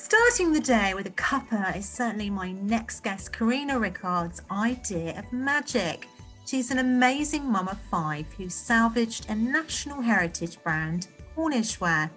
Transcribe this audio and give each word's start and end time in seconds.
Starting 0.00 0.52
the 0.52 0.60
day 0.60 0.94
with 0.94 1.08
a 1.08 1.10
cuppa 1.10 1.76
is 1.76 1.86
certainly 1.86 2.30
my 2.30 2.52
next 2.52 3.00
guest, 3.00 3.32
Karina 3.32 3.76
Rickards' 3.80 4.40
idea 4.48 5.18
of 5.18 5.32
magic. 5.32 6.06
She's 6.46 6.70
an 6.70 6.78
amazing 6.78 7.44
mum 7.44 7.66
of 7.66 7.80
five 7.90 8.24
who 8.34 8.48
salvaged 8.48 9.28
a 9.28 9.34
national 9.34 10.00
heritage 10.00 10.62
brand, 10.62 11.08
Cornishware. 11.36 12.10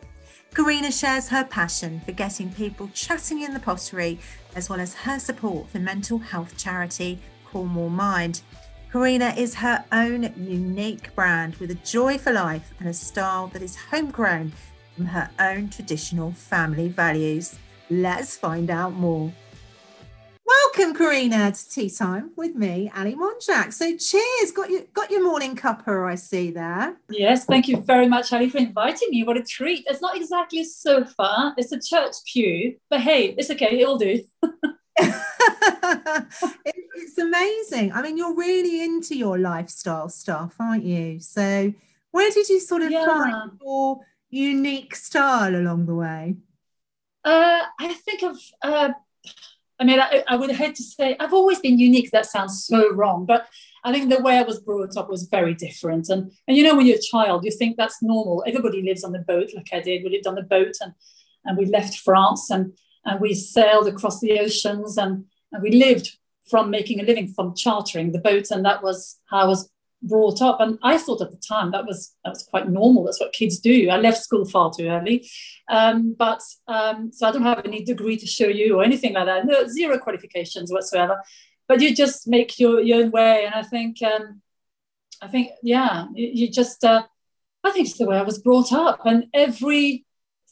Karina 0.53 0.91
shares 0.91 1.27
her 1.29 1.43
passion 1.43 1.99
for 2.05 2.11
getting 2.11 2.53
people 2.53 2.87
chatting 2.93 3.41
in 3.41 3.51
the 3.51 3.59
pottery, 3.59 4.19
as 4.55 4.69
well 4.69 4.79
as 4.79 4.93
her 4.93 5.17
support 5.17 5.67
for 5.67 5.79
mental 5.79 6.19
health 6.19 6.55
charity 6.57 7.17
Cornwall 7.45 7.89
Mind. 7.89 8.43
Karina 8.91 9.33
is 9.35 9.55
her 9.55 9.83
own 9.91 10.31
unique 10.37 11.15
brand 11.15 11.55
with 11.55 11.71
a 11.71 11.75
joy 11.83 12.19
for 12.19 12.31
life 12.31 12.75
and 12.79 12.87
a 12.87 12.93
style 12.93 13.47
that 13.47 13.63
is 13.63 13.75
homegrown 13.75 14.53
from 14.95 15.07
her 15.07 15.31
own 15.39 15.67
traditional 15.67 16.31
family 16.31 16.87
values. 16.87 17.57
Let's 17.91 18.37
find 18.37 18.69
out 18.69 18.93
more. 18.93 19.33
Welcome, 20.45 20.95
Karina, 20.95 21.51
to 21.51 21.69
tea 21.69 21.89
time 21.89 22.31
with 22.37 22.55
me, 22.55 22.89
Ali 22.95 23.15
Monjak. 23.15 23.73
So, 23.73 23.97
cheers! 23.97 24.51
Got 24.53 24.69
your 24.69 24.83
got 24.93 25.11
your 25.11 25.25
morning 25.25 25.57
cuppa, 25.57 26.09
I 26.09 26.15
see 26.15 26.51
there. 26.51 26.95
Yes, 27.09 27.43
thank 27.43 27.67
you 27.67 27.81
very 27.81 28.07
much, 28.07 28.31
Ali, 28.31 28.49
for 28.49 28.59
inviting 28.59 29.09
me. 29.09 29.25
What 29.25 29.35
a 29.35 29.43
treat! 29.43 29.83
It's 29.87 30.01
not 30.01 30.15
exactly 30.15 30.61
a 30.61 30.63
sofa; 30.63 31.53
it's 31.57 31.73
a 31.73 31.81
church 31.81 32.15
pew, 32.31 32.77
but 32.89 33.01
hey, 33.01 33.35
it's 33.37 33.51
okay. 33.51 33.81
It'll 33.81 33.97
do. 33.97 34.23
it, 34.97 36.75
it's 36.95 37.17
amazing. 37.17 37.91
I 37.91 38.01
mean, 38.01 38.15
you're 38.15 38.35
really 38.35 38.85
into 38.85 39.17
your 39.17 39.37
lifestyle 39.37 40.07
stuff, 40.07 40.55
aren't 40.61 40.85
you? 40.85 41.19
So, 41.19 41.73
where 42.11 42.31
did 42.31 42.47
you 42.47 42.61
sort 42.61 42.83
of 42.83 42.91
yeah. 42.91 43.05
find 43.05 43.51
your 43.59 43.99
unique 44.29 44.95
style 44.95 45.53
along 45.53 45.87
the 45.87 45.95
way? 45.95 46.37
Uh, 47.23 47.61
I 47.79 47.93
think 47.93 48.23
of. 48.23 48.37
Uh, 48.61 48.89
I 49.79 49.83
mean, 49.83 49.99
I, 49.99 50.23
I, 50.27 50.35
would 50.35 50.51
hate 50.51 50.75
to 50.75 50.83
say 50.83 51.15
I've 51.19 51.33
always 51.33 51.59
been 51.59 51.79
unique. 51.79 52.11
That 52.11 52.27
sounds 52.27 52.65
so 52.65 52.93
wrong, 52.93 53.25
but 53.25 53.47
I 53.83 53.91
think 53.91 54.09
the 54.09 54.21
way 54.21 54.37
I 54.37 54.43
was 54.43 54.59
brought 54.59 54.95
up 54.95 55.09
was 55.09 55.23
very 55.23 55.55
different. 55.55 56.09
And 56.09 56.31
and 56.47 56.55
you 56.55 56.63
know, 56.63 56.75
when 56.75 56.85
you're 56.85 56.97
a 56.97 57.01
child, 57.01 57.43
you 57.43 57.51
think 57.51 57.77
that's 57.77 58.01
normal. 58.03 58.43
Everybody 58.45 58.83
lives 58.83 59.03
on 59.03 59.11
the 59.11 59.19
boat, 59.19 59.49
like 59.55 59.69
I 59.73 59.79
did. 59.79 60.03
We 60.03 60.11
lived 60.11 60.27
on 60.27 60.35
the 60.35 60.43
boat, 60.43 60.75
and 60.81 60.93
and 61.45 61.57
we 61.57 61.65
left 61.65 61.99
France, 61.99 62.49
and 62.51 62.73
and 63.05 63.19
we 63.19 63.33
sailed 63.33 63.87
across 63.87 64.19
the 64.19 64.39
oceans, 64.39 64.97
and 64.97 65.25
and 65.51 65.63
we 65.63 65.71
lived 65.71 66.17
from 66.47 66.69
making 66.69 66.99
a 66.99 67.03
living 67.03 67.27
from 67.27 67.55
chartering 67.55 68.11
the 68.11 68.19
boats, 68.19 68.51
and 68.51 68.63
that 68.65 68.83
was 68.83 69.19
how 69.29 69.39
I 69.39 69.45
was 69.45 69.70
brought 70.01 70.41
up. 70.41 70.59
And 70.59 70.79
I 70.83 70.97
thought 70.97 71.21
at 71.21 71.31
the 71.31 71.41
time 71.47 71.71
that 71.71 71.85
was 71.85 72.15
that 72.23 72.31
was 72.31 72.43
quite 72.43 72.69
normal. 72.69 73.03
That's 73.03 73.19
what 73.19 73.33
kids 73.33 73.59
do. 73.59 73.89
I 73.89 73.97
left 73.97 74.23
school 74.23 74.45
far 74.45 74.71
too 74.75 74.87
early, 74.87 75.27
um, 75.69 76.15
but 76.17 76.41
um, 76.67 77.11
so 77.11 77.27
I 77.27 77.31
don't 77.31 77.43
have 77.43 77.65
any 77.65 77.83
degree 77.83 78.17
to 78.17 78.25
show 78.25 78.47
you 78.47 78.79
or 78.79 78.83
anything 78.83 79.13
like 79.13 79.25
that. 79.25 79.45
No, 79.45 79.67
zero 79.67 79.97
qualifications 79.99 80.71
whatsoever. 80.71 81.21
But 81.67 81.81
you 81.81 81.95
just 81.95 82.27
make 82.27 82.59
your, 82.59 82.81
your 82.81 83.03
own 83.03 83.11
way, 83.11 83.45
and 83.45 83.55
I 83.55 83.63
think 83.63 84.01
um, 84.03 84.41
I 85.21 85.27
think 85.27 85.51
yeah, 85.63 86.07
you, 86.13 86.29
you 86.33 86.51
just 86.51 86.83
uh, 86.83 87.03
I 87.63 87.71
think 87.71 87.87
it's 87.87 87.97
the 87.97 88.07
way 88.07 88.17
I 88.17 88.23
was 88.23 88.39
brought 88.39 88.73
up, 88.73 89.05
and 89.05 89.25
every 89.33 90.05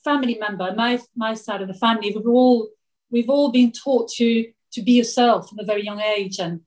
family 0.04 0.38
member, 0.40 0.74
my 0.76 1.00
my 1.16 1.34
side 1.34 1.62
of 1.62 1.68
the 1.68 1.74
family, 1.74 2.14
we've 2.16 2.28
all 2.28 2.70
we've 3.12 3.30
all 3.30 3.52
been 3.52 3.72
taught 3.72 4.10
to 4.18 4.52
to 4.74 4.82
be 4.82 4.94
yourself 4.94 5.50
from 5.50 5.60
a 5.60 5.66
very 5.66 5.84
young 5.84 6.00
age 6.00 6.40
and 6.40 6.62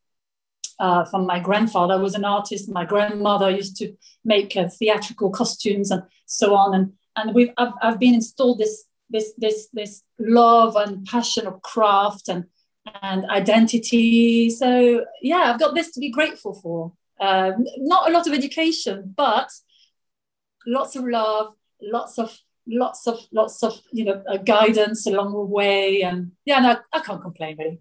uh, 0.78 1.04
from 1.04 1.26
my 1.26 1.38
grandfather 1.38 1.98
was 1.98 2.14
an 2.14 2.24
artist. 2.24 2.68
My 2.68 2.84
grandmother 2.84 3.50
used 3.50 3.76
to 3.78 3.94
make 4.24 4.56
uh, 4.56 4.68
theatrical 4.68 5.30
costumes 5.30 5.90
and 5.90 6.02
so 6.26 6.54
on. 6.54 6.74
And 6.74 6.92
and 7.16 7.34
we've 7.34 7.50
I've, 7.56 7.72
I've 7.82 7.98
been 7.98 8.14
installed 8.14 8.58
this 8.58 8.84
this 9.10 9.32
this 9.38 9.68
this 9.72 10.02
love 10.18 10.76
and 10.76 11.06
passion 11.06 11.46
of 11.46 11.62
craft 11.62 12.28
and 12.28 12.44
and 13.02 13.24
identity. 13.26 14.50
So 14.50 15.04
yeah, 15.20 15.52
I've 15.52 15.60
got 15.60 15.74
this 15.74 15.92
to 15.92 16.00
be 16.00 16.10
grateful 16.10 16.54
for. 16.54 16.92
Uh, 17.20 17.52
not 17.78 18.08
a 18.08 18.12
lot 18.12 18.26
of 18.26 18.32
education, 18.32 19.14
but 19.16 19.48
lots 20.66 20.96
of 20.96 21.04
love, 21.04 21.54
lots 21.80 22.18
of 22.18 22.36
lots 22.66 23.06
of 23.06 23.20
lots 23.32 23.62
of 23.62 23.80
you 23.92 24.04
know 24.04 24.22
uh, 24.28 24.38
guidance 24.38 25.06
along 25.06 25.32
the 25.32 25.38
way, 25.38 26.02
and 26.02 26.32
yeah, 26.44 26.60
no, 26.60 26.76
I 26.92 27.00
can't 27.00 27.22
complain 27.22 27.56
really. 27.58 27.80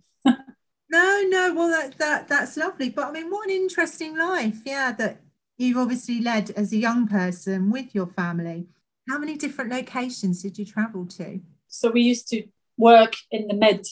No, 0.91 1.23
no. 1.29 1.53
Well, 1.53 1.69
that 1.69 1.97
that 1.99 2.27
that's 2.27 2.57
lovely. 2.57 2.89
But 2.89 3.07
I 3.07 3.11
mean, 3.11 3.29
what 3.31 3.47
an 3.47 3.55
interesting 3.55 4.17
life, 4.17 4.59
yeah. 4.65 4.91
That 4.91 5.21
you've 5.57 5.77
obviously 5.77 6.19
led 6.19 6.51
as 6.51 6.73
a 6.73 6.77
young 6.77 7.07
person 7.07 7.71
with 7.71 7.95
your 7.95 8.07
family. 8.07 8.67
How 9.09 9.17
many 9.17 9.37
different 9.37 9.71
locations 9.71 10.41
did 10.41 10.57
you 10.59 10.65
travel 10.65 11.05
to? 11.17 11.39
So 11.67 11.91
we 11.91 12.01
used 12.01 12.27
to 12.29 12.43
work 12.77 13.15
in 13.31 13.47
the 13.47 13.53
Med 13.53 13.85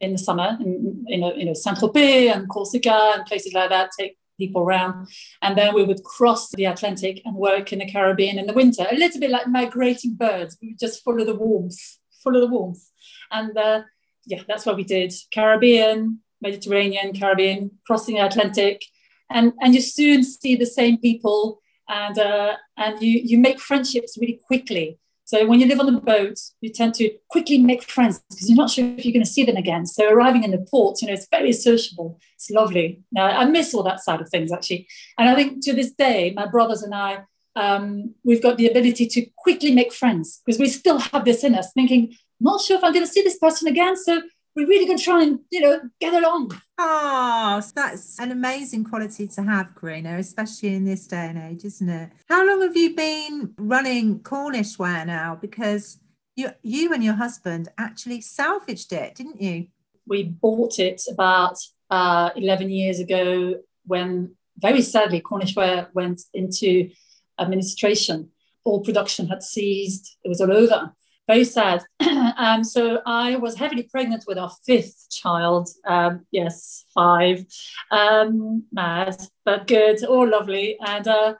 in 0.00 0.12
the 0.12 0.18
summer, 0.18 0.58
in, 0.60 1.04
in 1.08 1.22
you 1.38 1.46
know 1.46 1.54
Saint 1.54 1.78
Tropez 1.78 2.30
and 2.30 2.48
Corsica 2.48 3.12
and 3.14 3.24
places 3.24 3.54
like 3.54 3.70
that. 3.70 3.90
Take 3.98 4.18
people 4.38 4.60
around, 4.60 5.08
and 5.40 5.56
then 5.56 5.74
we 5.74 5.84
would 5.84 6.04
cross 6.04 6.50
the 6.50 6.66
Atlantic 6.66 7.22
and 7.24 7.34
work 7.34 7.72
in 7.72 7.78
the 7.78 7.90
Caribbean 7.90 8.38
in 8.38 8.46
the 8.46 8.52
winter. 8.52 8.86
A 8.90 8.94
little 8.94 9.20
bit 9.20 9.30
like 9.30 9.48
migrating 9.48 10.14
birds. 10.16 10.58
We 10.60 10.68
would 10.68 10.78
just 10.78 11.02
follow 11.02 11.24
the 11.24 11.34
warmth, 11.34 11.98
follow 12.22 12.40
the 12.40 12.46
warmth, 12.46 12.90
and 13.30 13.56
uh, 13.56 13.82
yeah, 14.26 14.42
that's 14.46 14.66
what 14.66 14.76
we 14.76 14.84
did. 14.84 15.14
Caribbean, 15.32 16.20
Mediterranean, 16.42 17.14
Caribbean, 17.18 17.70
crossing 17.86 18.16
the 18.16 18.26
Atlantic, 18.26 18.84
and 19.30 19.52
and 19.60 19.74
you 19.74 19.80
soon 19.80 20.22
see 20.24 20.56
the 20.56 20.66
same 20.66 20.98
people, 20.98 21.60
and 21.88 22.18
uh, 22.18 22.56
and 22.76 23.00
you 23.00 23.20
you 23.24 23.38
make 23.38 23.60
friendships 23.60 24.18
really 24.20 24.40
quickly. 24.46 24.98
So 25.24 25.46
when 25.46 25.60
you 25.60 25.66
live 25.66 25.80
on 25.80 25.86
the 25.86 26.00
boat, 26.00 26.38
you 26.60 26.70
tend 26.70 26.94
to 26.94 27.10
quickly 27.30 27.56
make 27.56 27.84
friends 27.84 28.20
because 28.28 28.50
you're 28.50 28.56
not 28.56 28.70
sure 28.70 28.84
if 28.84 29.04
you're 29.04 29.14
going 29.14 29.24
to 29.24 29.30
see 29.30 29.44
them 29.44 29.56
again. 29.56 29.86
So 29.86 30.10
arriving 30.10 30.42
in 30.44 30.50
the 30.50 30.66
port, 30.70 31.00
you 31.00 31.08
know, 31.08 31.14
it's 31.14 31.28
very 31.30 31.52
sociable. 31.52 32.20
It's 32.34 32.50
lovely. 32.50 33.02
Now, 33.12 33.26
I 33.26 33.46
miss 33.46 33.72
all 33.72 33.84
that 33.84 34.00
side 34.00 34.20
of 34.20 34.28
things 34.28 34.52
actually, 34.52 34.88
and 35.16 35.28
I 35.28 35.34
think 35.34 35.64
to 35.64 35.72
this 35.72 35.92
day, 35.92 36.32
my 36.36 36.46
brothers 36.46 36.82
and 36.82 36.94
I. 36.94 37.24
Um, 37.54 38.14
we've 38.24 38.42
got 38.42 38.56
the 38.56 38.66
ability 38.66 39.06
to 39.08 39.26
quickly 39.36 39.72
make 39.74 39.92
friends 39.92 40.40
because 40.46 40.58
we 40.58 40.68
still 40.68 40.98
have 40.98 41.26
this 41.26 41.44
in 41.44 41.54
us, 41.54 41.70
thinking, 41.74 42.14
not 42.40 42.62
sure 42.62 42.78
if 42.78 42.84
I'm 42.84 42.94
going 42.94 43.06
to 43.06 43.12
see 43.12 43.22
this 43.22 43.38
person 43.38 43.68
again. 43.68 43.94
So 43.94 44.22
we're 44.54 44.66
really 44.66 44.86
going 44.86 44.98
to 44.98 45.04
try 45.04 45.22
and 45.22 45.40
you 45.50 45.60
know 45.60 45.80
get 46.00 46.14
along. 46.14 46.52
Oh 46.78 47.60
so 47.60 47.72
that's 47.74 48.18
an 48.18 48.32
amazing 48.32 48.84
quality 48.84 49.28
to 49.28 49.42
have 49.42 49.74
karina 49.74 50.18
especially 50.18 50.74
in 50.74 50.84
this 50.84 51.06
day 51.06 51.26
and 51.26 51.38
age 51.38 51.64
isn't 51.64 51.88
it? 51.88 52.10
How 52.28 52.46
long 52.46 52.62
have 52.62 52.76
you 52.76 52.94
been 52.94 53.54
running 53.56 54.20
cornish 54.20 54.78
ware 54.78 55.04
now? 55.04 55.38
Because 55.40 55.98
you 56.36 56.50
you 56.62 56.92
and 56.92 57.02
your 57.04 57.14
husband 57.14 57.68
actually 57.78 58.20
salvaged 58.20 58.92
it 58.92 59.14
didn't 59.14 59.40
you? 59.40 59.66
We 60.06 60.24
bought 60.24 60.78
it 60.78 61.02
about 61.10 61.58
uh, 61.90 62.30
11 62.34 62.70
years 62.70 62.98
ago 62.98 63.56
when 63.86 64.34
very 64.58 64.82
sadly 64.82 65.20
cornish 65.20 65.54
ware 65.54 65.88
went 65.94 66.22
into 66.34 66.90
administration. 67.38 68.30
All 68.64 68.80
production 68.80 69.28
had 69.28 69.42
ceased. 69.42 70.16
It 70.24 70.28
was 70.28 70.40
all 70.40 70.52
over 70.52 70.92
very 71.26 71.44
sad. 71.44 71.84
um, 72.36 72.64
so 72.64 73.00
I 73.06 73.36
was 73.36 73.56
heavily 73.56 73.84
pregnant 73.84 74.24
with 74.26 74.38
our 74.38 74.50
fifth 74.66 75.08
child. 75.10 75.68
Um, 75.86 76.26
yes, 76.30 76.84
five. 76.94 77.44
Um, 77.90 78.64
mad, 78.72 79.16
but 79.44 79.66
good, 79.66 80.04
all 80.04 80.28
lovely. 80.28 80.76
And 80.84 81.06
uh, 81.06 81.34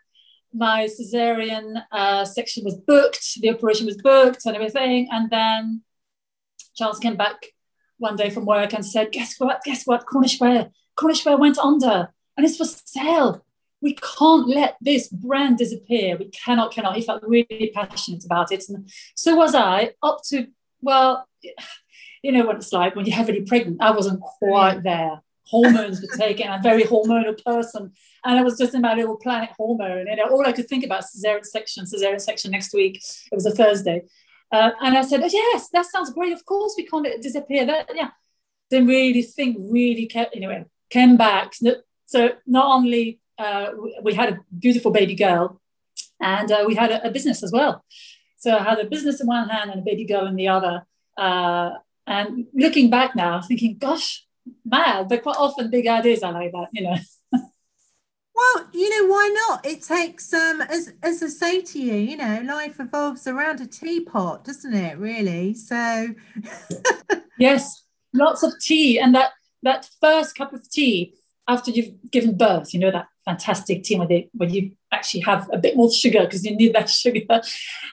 my 0.54 0.88
cesarean 0.88 1.82
uh, 1.90 2.24
section 2.24 2.64
was 2.64 2.76
booked, 2.76 3.40
the 3.40 3.50
operation 3.50 3.86
was 3.86 3.96
booked 3.96 4.46
and 4.46 4.54
everything. 4.54 5.08
And 5.10 5.30
then 5.30 5.82
Charles 6.76 6.98
came 6.98 7.16
back 7.16 7.46
one 7.98 8.16
day 8.16 8.30
from 8.30 8.46
work 8.46 8.72
and 8.72 8.84
said, 8.84 9.12
Guess 9.12 9.36
what? 9.38 9.62
Guess 9.64 9.84
what? 9.84 10.06
Cornish 10.06 10.40
Ware, 10.40 10.70
Cornish 10.96 11.24
Ware 11.24 11.36
went 11.36 11.58
under 11.58 12.12
and 12.36 12.46
it's 12.46 12.56
for 12.56 12.64
sale 12.64 13.44
we 13.82 13.98
can't 14.18 14.48
let 14.48 14.76
this 14.80 15.08
brand 15.08 15.58
disappear. 15.58 16.16
We 16.16 16.26
cannot, 16.30 16.72
cannot. 16.72 16.96
He 16.96 17.02
felt 17.02 17.22
really 17.24 17.70
passionate 17.74 18.24
about 18.24 18.52
it. 18.52 18.64
And 18.68 18.88
so 19.14 19.34
was 19.34 19.54
I, 19.54 19.90
up 20.02 20.22
to, 20.28 20.46
well, 20.80 21.28
you 22.22 22.32
know 22.32 22.46
what 22.46 22.56
it's 22.56 22.72
like 22.72 22.94
when 22.94 23.04
you're 23.04 23.16
heavily 23.16 23.42
pregnant. 23.42 23.82
I 23.82 23.90
wasn't 23.90 24.20
quite 24.20 24.84
there. 24.84 25.20
Hormones 25.48 26.00
were 26.00 26.16
taken. 26.16 26.48
I'm 26.48 26.60
a 26.60 26.62
very 26.62 26.84
hormonal 26.84 27.36
person. 27.44 27.92
And 28.24 28.38
I 28.38 28.42
was 28.42 28.56
just 28.56 28.74
in 28.74 28.80
my 28.80 28.94
little 28.94 29.16
planet 29.16 29.50
hormone. 29.58 30.06
And 30.08 30.20
all 30.20 30.46
I 30.46 30.52
could 30.52 30.68
think 30.68 30.84
about 30.84 31.02
cesarean 31.02 31.44
section, 31.44 31.84
cesarean 31.84 32.20
section 32.20 32.52
next 32.52 32.72
week. 32.72 33.02
It 33.30 33.34
was 33.34 33.46
a 33.46 33.50
Thursday. 33.50 34.04
Uh, 34.52 34.70
and 34.80 34.96
I 34.96 35.02
said, 35.02 35.22
oh, 35.22 35.28
yes, 35.30 35.68
that 35.70 35.86
sounds 35.86 36.12
great. 36.12 36.32
Of 36.32 36.44
course 36.44 36.74
we 36.76 36.86
can't 36.86 37.06
disappear. 37.20 37.66
That, 37.66 37.90
yeah. 37.94 38.10
Didn't 38.70 38.88
really 38.88 39.22
think, 39.22 39.58
really 39.58 40.06
kept, 40.06 40.34
anyway, 40.36 40.64
came 40.88 41.16
back. 41.16 41.54
So 42.06 42.30
not 42.46 42.66
only 42.66 43.18
uh, 43.38 43.70
we 44.02 44.14
had 44.14 44.32
a 44.32 44.38
beautiful 44.58 44.90
baby 44.90 45.14
girl 45.14 45.60
and 46.20 46.50
uh, 46.50 46.64
we 46.66 46.74
had 46.74 46.90
a, 46.90 47.08
a, 47.08 47.10
business 47.10 47.42
as 47.42 47.52
well. 47.52 47.84
So 48.38 48.56
I 48.56 48.62
had 48.62 48.78
a 48.78 48.84
business 48.84 49.20
in 49.20 49.26
one 49.26 49.48
hand 49.48 49.70
and 49.70 49.80
a 49.80 49.84
baby 49.84 50.04
girl 50.04 50.26
in 50.26 50.36
the 50.36 50.48
other. 50.48 50.86
Uh, 51.16 51.70
and 52.06 52.46
looking 52.54 52.90
back 52.90 53.14
now, 53.14 53.40
thinking, 53.40 53.78
gosh, 53.78 54.24
mad, 54.64 55.08
but 55.08 55.22
quite 55.22 55.36
often 55.36 55.70
big 55.70 55.86
ideas 55.86 56.22
are 56.22 56.32
like 56.32 56.52
that, 56.52 56.68
you 56.72 56.82
know. 56.84 56.96
Well, 58.34 58.66
you 58.72 58.88
know, 58.88 59.12
why 59.12 59.34
not? 59.48 59.66
It 59.66 59.82
takes 59.82 60.32
um 60.32 60.62
as 60.62 60.94
as 61.02 61.22
I 61.22 61.26
say 61.26 61.60
to 61.60 61.78
you, 61.78 61.94
you 61.94 62.16
know, 62.16 62.40
life 62.46 62.78
revolves 62.78 63.26
around 63.26 63.60
a 63.60 63.66
teapot, 63.66 64.44
doesn't 64.44 64.72
it, 64.72 64.96
really? 64.98 65.52
So 65.52 66.08
Yes, 67.38 67.84
lots 68.14 68.42
of 68.42 68.52
tea. 68.60 68.98
And 68.98 69.14
that 69.14 69.32
that 69.62 69.88
first 70.00 70.34
cup 70.34 70.52
of 70.52 70.68
tea 70.70 71.14
after 71.48 71.70
you've 71.70 71.94
given 72.10 72.36
birth, 72.36 72.72
you 72.72 72.80
know, 72.80 72.90
that 72.90 73.06
fantastic 73.24 73.82
tea 73.82 73.96
where, 73.96 74.08
they, 74.08 74.28
where 74.32 74.48
you 74.48 74.72
actually 74.92 75.20
have 75.20 75.48
a 75.52 75.58
bit 75.58 75.76
more 75.76 75.90
sugar 75.92 76.20
because 76.20 76.44
you 76.44 76.56
need 76.56 76.74
that 76.74 76.90
sugar. 77.02 77.40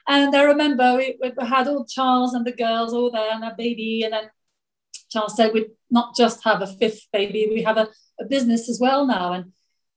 And 0.08 0.36
I 0.36 0.44
remember 0.44 0.96
we, 0.96 1.18
we 1.22 1.32
had 1.46 1.68
all 1.68 1.86
Charles 1.86 2.34
and 2.34 2.46
the 2.46 2.52
girls 2.52 2.94
all 2.94 3.12
there 3.12 3.32
and 3.32 3.44
a 3.44 3.54
baby. 3.58 4.04
And 4.04 4.14
then 4.14 4.30
Charles 5.10 5.36
said 5.36 5.54
we'd 5.54 5.72
not 5.90 6.16
just 6.16 6.44
have 6.44 6.62
a 6.62 6.68
fifth 6.68 7.08
baby, 7.12 7.48
we 7.50 7.64
have 7.64 7.78
a, 7.78 7.90
a 8.20 8.26
business 8.26 8.70
as 8.70 8.80
well 8.80 9.06
now. 9.06 9.34
And 9.34 9.54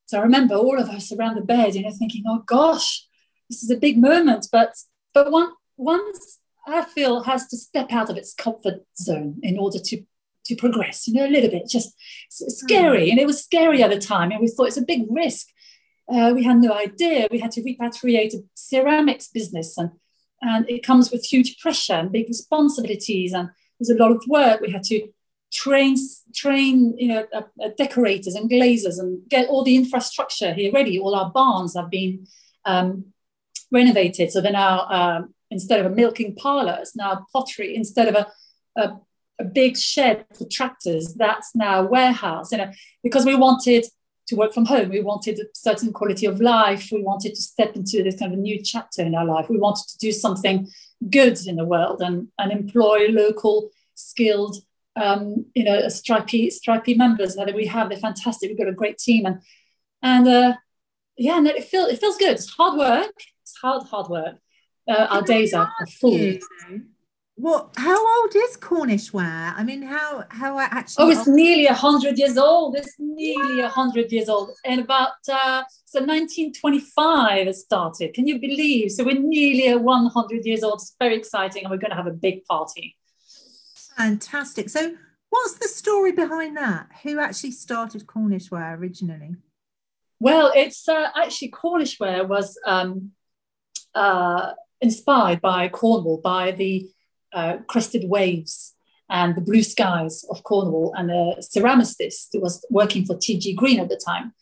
so 0.06 0.18
I 0.18 0.22
remember 0.22 0.54
all 0.54 0.78
of 0.78 0.88
us 0.88 1.12
around 1.12 1.36
the 1.36 1.42
bed, 1.42 1.74
you 1.74 1.82
know, 1.82 1.90
thinking, 1.90 2.24
oh 2.26 2.42
gosh, 2.46 3.06
this 3.48 3.62
is 3.62 3.70
a 3.70 3.76
big 3.76 3.98
moment. 3.98 4.48
But 4.50 4.74
but 5.14 5.30
one 5.30 5.52
once 5.76 6.38
I 6.66 6.84
feel 6.84 7.22
has 7.22 7.46
to 7.48 7.56
step 7.56 7.92
out 7.92 8.10
of 8.10 8.16
its 8.16 8.34
comfort 8.34 8.84
zone 8.96 9.40
in 9.42 9.58
order 9.58 9.78
to 9.78 10.02
to 10.44 10.56
progress, 10.56 11.06
you 11.06 11.14
know, 11.14 11.26
a 11.26 11.30
little 11.30 11.50
bit, 11.50 11.68
just 11.68 11.94
scary. 12.30 13.08
Mm. 13.08 13.10
And 13.12 13.20
it 13.20 13.26
was 13.26 13.42
scary 13.42 13.82
at 13.82 13.90
the 13.90 13.98
time. 13.98 14.30
And 14.30 14.40
we 14.40 14.48
thought 14.48 14.68
it's 14.68 14.76
a 14.76 14.82
big 14.82 15.06
risk. 15.10 15.48
Uh, 16.12 16.32
we 16.34 16.42
had 16.44 16.58
no 16.58 16.72
idea. 16.72 17.28
We 17.30 17.38
had 17.38 17.52
to 17.52 17.62
repatriate 17.62 18.34
a 18.34 18.42
ceramics 18.54 19.28
business 19.28 19.78
and, 19.78 19.90
and 20.40 20.68
it 20.68 20.84
comes 20.84 21.10
with 21.10 21.24
huge 21.24 21.58
pressure 21.60 21.94
and 21.94 22.10
big 22.10 22.28
responsibilities. 22.28 23.32
And 23.32 23.50
there's 23.78 23.96
a 23.96 24.02
lot 24.02 24.10
of 24.10 24.22
work. 24.28 24.60
We 24.60 24.72
had 24.72 24.82
to 24.84 25.08
train, 25.52 25.96
train 26.34 26.96
you 26.98 27.08
know, 27.08 27.26
uh, 27.32 27.42
uh, 27.62 27.68
decorators 27.78 28.34
and 28.34 28.50
glazers 28.50 28.98
and 28.98 29.20
get 29.28 29.48
all 29.48 29.62
the 29.62 29.76
infrastructure 29.76 30.52
here 30.52 30.72
ready. 30.72 30.98
All 30.98 31.14
our 31.14 31.30
barns 31.30 31.76
have 31.76 31.90
been 31.90 32.26
um, 32.64 33.12
renovated. 33.70 34.32
So 34.32 34.40
they're 34.40 34.52
now, 34.52 34.86
um, 34.88 35.34
instead 35.50 35.80
of 35.80 35.86
a 35.86 35.94
milking 35.94 36.34
parlor, 36.34 36.78
it's 36.80 36.96
now 36.96 37.26
pottery. 37.32 37.76
Instead 37.76 38.08
of 38.08 38.14
a, 38.14 38.26
a 38.76 39.00
a 39.42 39.44
big 39.44 39.76
shed 39.76 40.24
for 40.36 40.46
tractors. 40.48 41.14
That's 41.14 41.54
now 41.54 41.84
warehouse 41.84 42.52
you 42.52 42.58
know 42.58 42.70
because 43.02 43.26
we 43.26 43.34
wanted 43.34 43.84
to 44.28 44.36
work 44.36 44.54
from 44.54 44.66
home. 44.66 44.88
We 44.88 45.00
wanted 45.00 45.38
a 45.40 45.44
certain 45.54 45.92
quality 45.92 46.26
of 46.26 46.40
life. 46.40 46.88
We 46.92 47.02
wanted 47.02 47.34
to 47.34 47.42
step 47.42 47.74
into 47.74 48.02
this 48.02 48.18
kind 48.18 48.32
of 48.32 48.38
new 48.38 48.62
chapter 48.62 49.02
in 49.02 49.14
our 49.14 49.24
life. 49.24 49.46
We 49.48 49.58
wanted 49.58 49.88
to 49.88 49.98
do 49.98 50.12
something 50.12 50.68
good 51.10 51.38
in 51.46 51.56
the 51.56 51.64
world 51.64 52.00
and, 52.00 52.28
and 52.38 52.52
employ 52.52 53.08
local 53.08 53.70
skilled 53.94 54.56
um, 54.94 55.46
you 55.54 55.64
know 55.64 55.88
stripey 55.88 56.50
stripey 56.50 56.94
members. 56.94 57.34
That 57.34 57.52
we 57.54 57.66
have 57.66 57.88
they're 57.88 57.98
fantastic. 57.98 58.48
We've 58.48 58.58
got 58.58 58.68
a 58.68 58.72
great 58.72 58.98
team 58.98 59.26
and 59.26 59.40
and 60.02 60.28
uh, 60.28 60.54
yeah 61.16 61.38
and 61.38 61.46
it 61.46 61.64
feels 61.64 61.90
it 61.90 62.00
feels 62.00 62.16
good. 62.16 62.32
It's 62.32 62.50
hard 62.50 62.78
work. 62.78 63.14
It's 63.42 63.56
hard 63.56 63.84
hard 63.84 64.08
work. 64.08 64.36
Uh, 64.88 65.06
our 65.10 65.22
days 65.22 65.54
are, 65.54 65.70
are 65.80 65.86
full. 65.86 66.16
You 66.18 66.40
what? 67.42 67.70
How 67.76 68.22
old 68.22 68.36
is 68.36 68.56
Cornish 68.56 69.12
ware? 69.12 69.52
I 69.56 69.64
mean, 69.64 69.82
how 69.82 70.22
how 70.28 70.60
actually? 70.60 71.06
Oh, 71.06 71.10
it's 71.10 71.26
nearly 71.26 71.66
a 71.66 71.74
hundred 71.74 72.16
years 72.16 72.38
old. 72.38 72.76
It's 72.76 72.94
nearly 73.00 73.62
a 73.62 73.68
hundred 73.68 74.12
years 74.12 74.28
old, 74.28 74.52
and 74.64 74.80
about 74.80 75.14
uh, 75.28 75.64
so 75.84 75.98
1925 75.98 77.48
it 77.48 77.56
started. 77.56 78.14
Can 78.14 78.28
you 78.28 78.38
believe? 78.38 78.92
So 78.92 79.02
we're 79.02 79.18
nearly 79.18 79.70
a 79.70 79.76
100 79.76 80.46
years 80.46 80.62
old. 80.62 80.74
It's 80.74 80.94
very 81.00 81.16
exciting, 81.16 81.64
and 81.64 81.72
we're 81.72 81.78
going 81.78 81.90
to 81.90 81.96
have 81.96 82.06
a 82.06 82.12
big 82.12 82.44
party. 82.44 82.96
Fantastic. 83.96 84.70
So, 84.70 84.94
what's 85.30 85.54
the 85.54 85.66
story 85.66 86.12
behind 86.12 86.56
that? 86.56 86.90
Who 87.02 87.18
actually 87.18 87.50
started 87.50 88.06
Cornish 88.06 88.52
ware 88.52 88.76
originally? 88.76 89.34
Well, 90.20 90.52
it's 90.54 90.88
uh, 90.88 91.08
actually 91.16 91.48
Cornish 91.48 91.98
ware 91.98 92.24
was 92.24 92.56
um, 92.64 93.10
uh, 93.96 94.52
inspired 94.80 95.40
by 95.40 95.68
Cornwall 95.68 96.18
by 96.18 96.52
the 96.52 96.88
uh, 97.32 97.58
crested 97.68 98.08
waves 98.08 98.74
and 99.10 99.36
the 99.36 99.40
blue 99.40 99.62
skies 99.62 100.24
of 100.30 100.42
Cornwall, 100.42 100.94
and 100.96 101.10
a 101.10 101.36
ceramicist 101.40 102.28
who 102.32 102.40
was 102.40 102.64
working 102.70 103.04
for 103.04 103.14
TG 103.14 103.54
Green 103.54 103.78
at 103.78 103.90
the 103.90 104.00
time, 104.04 104.32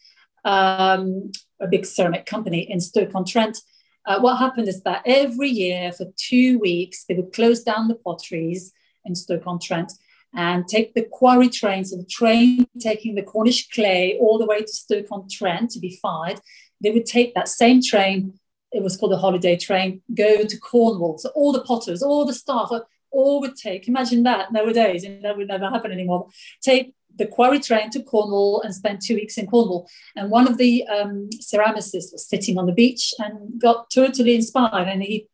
um, 0.44 1.32
a 1.60 1.66
big 1.66 1.84
ceramic 1.84 2.24
company 2.24 2.70
in 2.70 2.80
Stoke-on-Trent. 2.80 3.58
Uh, 4.06 4.20
what 4.20 4.38
happened 4.38 4.68
is 4.68 4.82
that 4.82 5.02
every 5.04 5.48
year 5.48 5.92
for 5.92 6.06
two 6.16 6.58
weeks, 6.60 7.04
they 7.04 7.14
would 7.14 7.32
close 7.32 7.62
down 7.62 7.88
the 7.88 7.96
potteries 7.96 8.72
in 9.04 9.14
Stoke-on-Trent 9.14 9.92
and 10.34 10.68
take 10.68 10.94
the 10.94 11.02
quarry 11.02 11.48
train, 11.48 11.84
so 11.84 11.96
the 11.96 12.04
train 12.04 12.66
taking 12.78 13.16
the 13.16 13.22
Cornish 13.22 13.68
clay 13.70 14.16
all 14.20 14.38
the 14.38 14.46
way 14.46 14.60
to 14.60 14.72
Stoke-on-Trent 14.72 15.70
to 15.70 15.80
be 15.80 15.98
fired. 16.00 16.40
They 16.80 16.92
would 16.92 17.06
take 17.06 17.34
that 17.34 17.48
same 17.48 17.82
train 17.82 18.38
it 18.72 18.82
was 18.82 18.96
called 18.96 19.12
the 19.12 19.18
holiday 19.18 19.56
train, 19.56 20.02
go 20.14 20.44
to 20.44 20.58
Cornwall. 20.58 21.18
So 21.18 21.30
all 21.30 21.52
the 21.52 21.62
potters, 21.62 22.02
all 22.02 22.24
the 22.24 22.34
staff, 22.34 22.70
all 23.10 23.40
would 23.40 23.56
take, 23.56 23.88
imagine 23.88 24.22
that 24.22 24.52
nowadays, 24.52 25.04
and 25.04 25.24
that 25.24 25.36
would 25.36 25.48
never 25.48 25.68
happen 25.68 25.92
anymore, 25.92 26.28
take 26.62 26.94
the 27.16 27.26
quarry 27.26 27.58
train 27.58 27.90
to 27.90 28.02
Cornwall 28.02 28.62
and 28.62 28.74
spend 28.74 29.00
two 29.02 29.14
weeks 29.14 29.36
in 29.36 29.46
Cornwall. 29.46 29.88
And 30.16 30.30
one 30.30 30.46
of 30.46 30.58
the 30.58 30.86
um, 30.86 31.28
ceramicists 31.40 32.12
was 32.12 32.26
sitting 32.28 32.56
on 32.56 32.66
the 32.66 32.72
beach 32.72 33.12
and 33.18 33.60
got 33.60 33.90
totally 33.90 34.36
inspired. 34.36 34.88
And 34.88 35.02
he, 35.02 35.26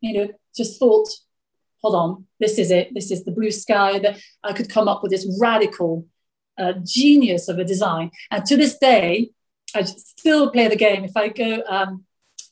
you 0.00 0.12
know, 0.12 0.28
just 0.54 0.78
thought, 0.78 1.08
hold 1.82 1.94
on, 1.94 2.26
this 2.38 2.58
is 2.58 2.70
it. 2.70 2.92
This 2.94 3.10
is 3.10 3.24
the 3.24 3.32
blue 3.32 3.50
sky 3.50 3.98
that 3.98 4.20
I 4.44 4.52
could 4.52 4.68
come 4.68 4.88
up 4.88 5.02
with 5.02 5.10
this 5.10 5.26
radical 5.40 6.06
uh, 6.58 6.74
genius 6.84 7.48
of 7.48 7.58
a 7.58 7.64
design. 7.64 8.10
And 8.30 8.44
to 8.44 8.56
this 8.56 8.76
day, 8.78 9.30
I 9.74 9.84
still 9.84 10.50
play 10.50 10.68
the 10.68 10.76
game. 10.76 11.04
If 11.04 11.16
I 11.16 11.28
go 11.28 11.62
um, 11.66 12.04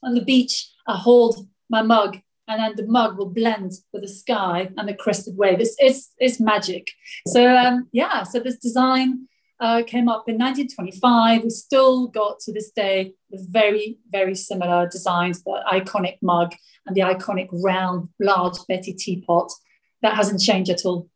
on 0.03 0.15
the 0.15 0.25
beach, 0.25 0.71
I 0.87 0.97
hold 0.97 1.47
my 1.69 1.83
mug 1.83 2.19
and 2.47 2.61
then 2.61 2.77
the 2.77 2.91
mug 2.91 3.19
will 3.19 3.29
blend 3.29 3.73
with 3.93 4.03
the 4.03 4.09
sky 4.09 4.71
and 4.77 4.89
the 4.89 4.95
crested 4.95 5.37
wave. 5.37 5.61
It's, 5.61 5.77
it's, 5.79 6.13
it's 6.19 6.41
magic. 6.41 6.91
So 7.27 7.55
um, 7.55 7.89
yeah, 7.93 8.23
so 8.23 8.41
this 8.41 8.57
design 8.57 9.29
uh, 9.61 9.83
came 9.87 10.09
up 10.09 10.29
in 10.29 10.39
1925. 10.39 11.45
We 11.45 11.51
still 11.51 12.07
got 12.09 12.41
to 12.41 12.53
this 12.53 12.71
day 12.71 13.15
the 13.31 13.45
very, 13.51 13.99
very 14.11 14.35
similar 14.35 14.89
designs, 14.89 15.43
the 15.43 15.63
iconic 15.71 16.19
mug 16.23 16.55
and 16.87 16.97
the 16.97 17.03
iconic 17.03 17.49
round, 17.53 18.09
large 18.21 18.57
Betty 18.67 18.95
teapot. 18.95 19.53
That 20.01 20.15
hasn't 20.15 20.41
changed 20.41 20.71
at 20.71 20.85
all. 20.85 21.09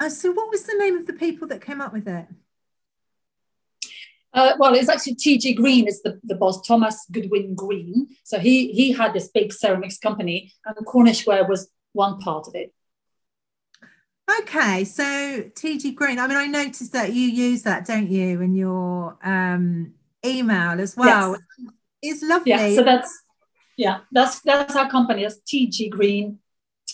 Uh, 0.00 0.10
so 0.10 0.30
what 0.32 0.50
was 0.50 0.62
the 0.64 0.76
name 0.78 0.96
of 0.96 1.06
the 1.06 1.12
people 1.14 1.48
that 1.48 1.62
came 1.62 1.80
up 1.80 1.92
with 1.92 2.06
it? 2.06 2.26
Uh, 4.34 4.54
well, 4.58 4.74
it's 4.74 4.88
actually 4.88 5.14
T.G. 5.14 5.54
Green 5.54 5.88
is 5.88 6.02
the, 6.02 6.20
the 6.22 6.34
boss, 6.34 6.66
Thomas 6.66 7.06
Goodwin 7.10 7.54
Green. 7.54 8.08
So 8.24 8.38
he 8.38 8.72
he 8.72 8.92
had 8.92 9.14
this 9.14 9.28
big 9.28 9.52
ceramics 9.52 9.98
company, 9.98 10.52
and 10.66 10.86
Cornish 10.86 11.26
ware 11.26 11.46
was 11.46 11.70
one 11.92 12.18
part 12.18 12.46
of 12.46 12.54
it. 12.54 12.72
Okay, 14.40 14.84
so 14.84 15.02
TG 15.02 15.94
Green. 15.94 16.18
I 16.18 16.26
mean, 16.26 16.36
I 16.36 16.46
noticed 16.46 16.92
that 16.92 17.12
you 17.14 17.22
use 17.22 17.62
that, 17.62 17.86
don't 17.86 18.10
you, 18.10 18.42
in 18.42 18.54
your 18.54 19.16
um, 19.22 19.94
email 20.24 20.80
as 20.80 20.96
well. 20.96 21.36
Yes. 21.58 21.72
It's 22.02 22.22
lovely. 22.22 22.50
Yeah, 22.50 22.74
so 22.74 22.84
that's 22.84 23.22
yeah, 23.76 23.98
that's 24.12 24.40
that's 24.42 24.76
our 24.76 24.90
company. 24.90 25.22
That's 25.22 25.40
TG 25.40 25.90
Green, 25.90 26.38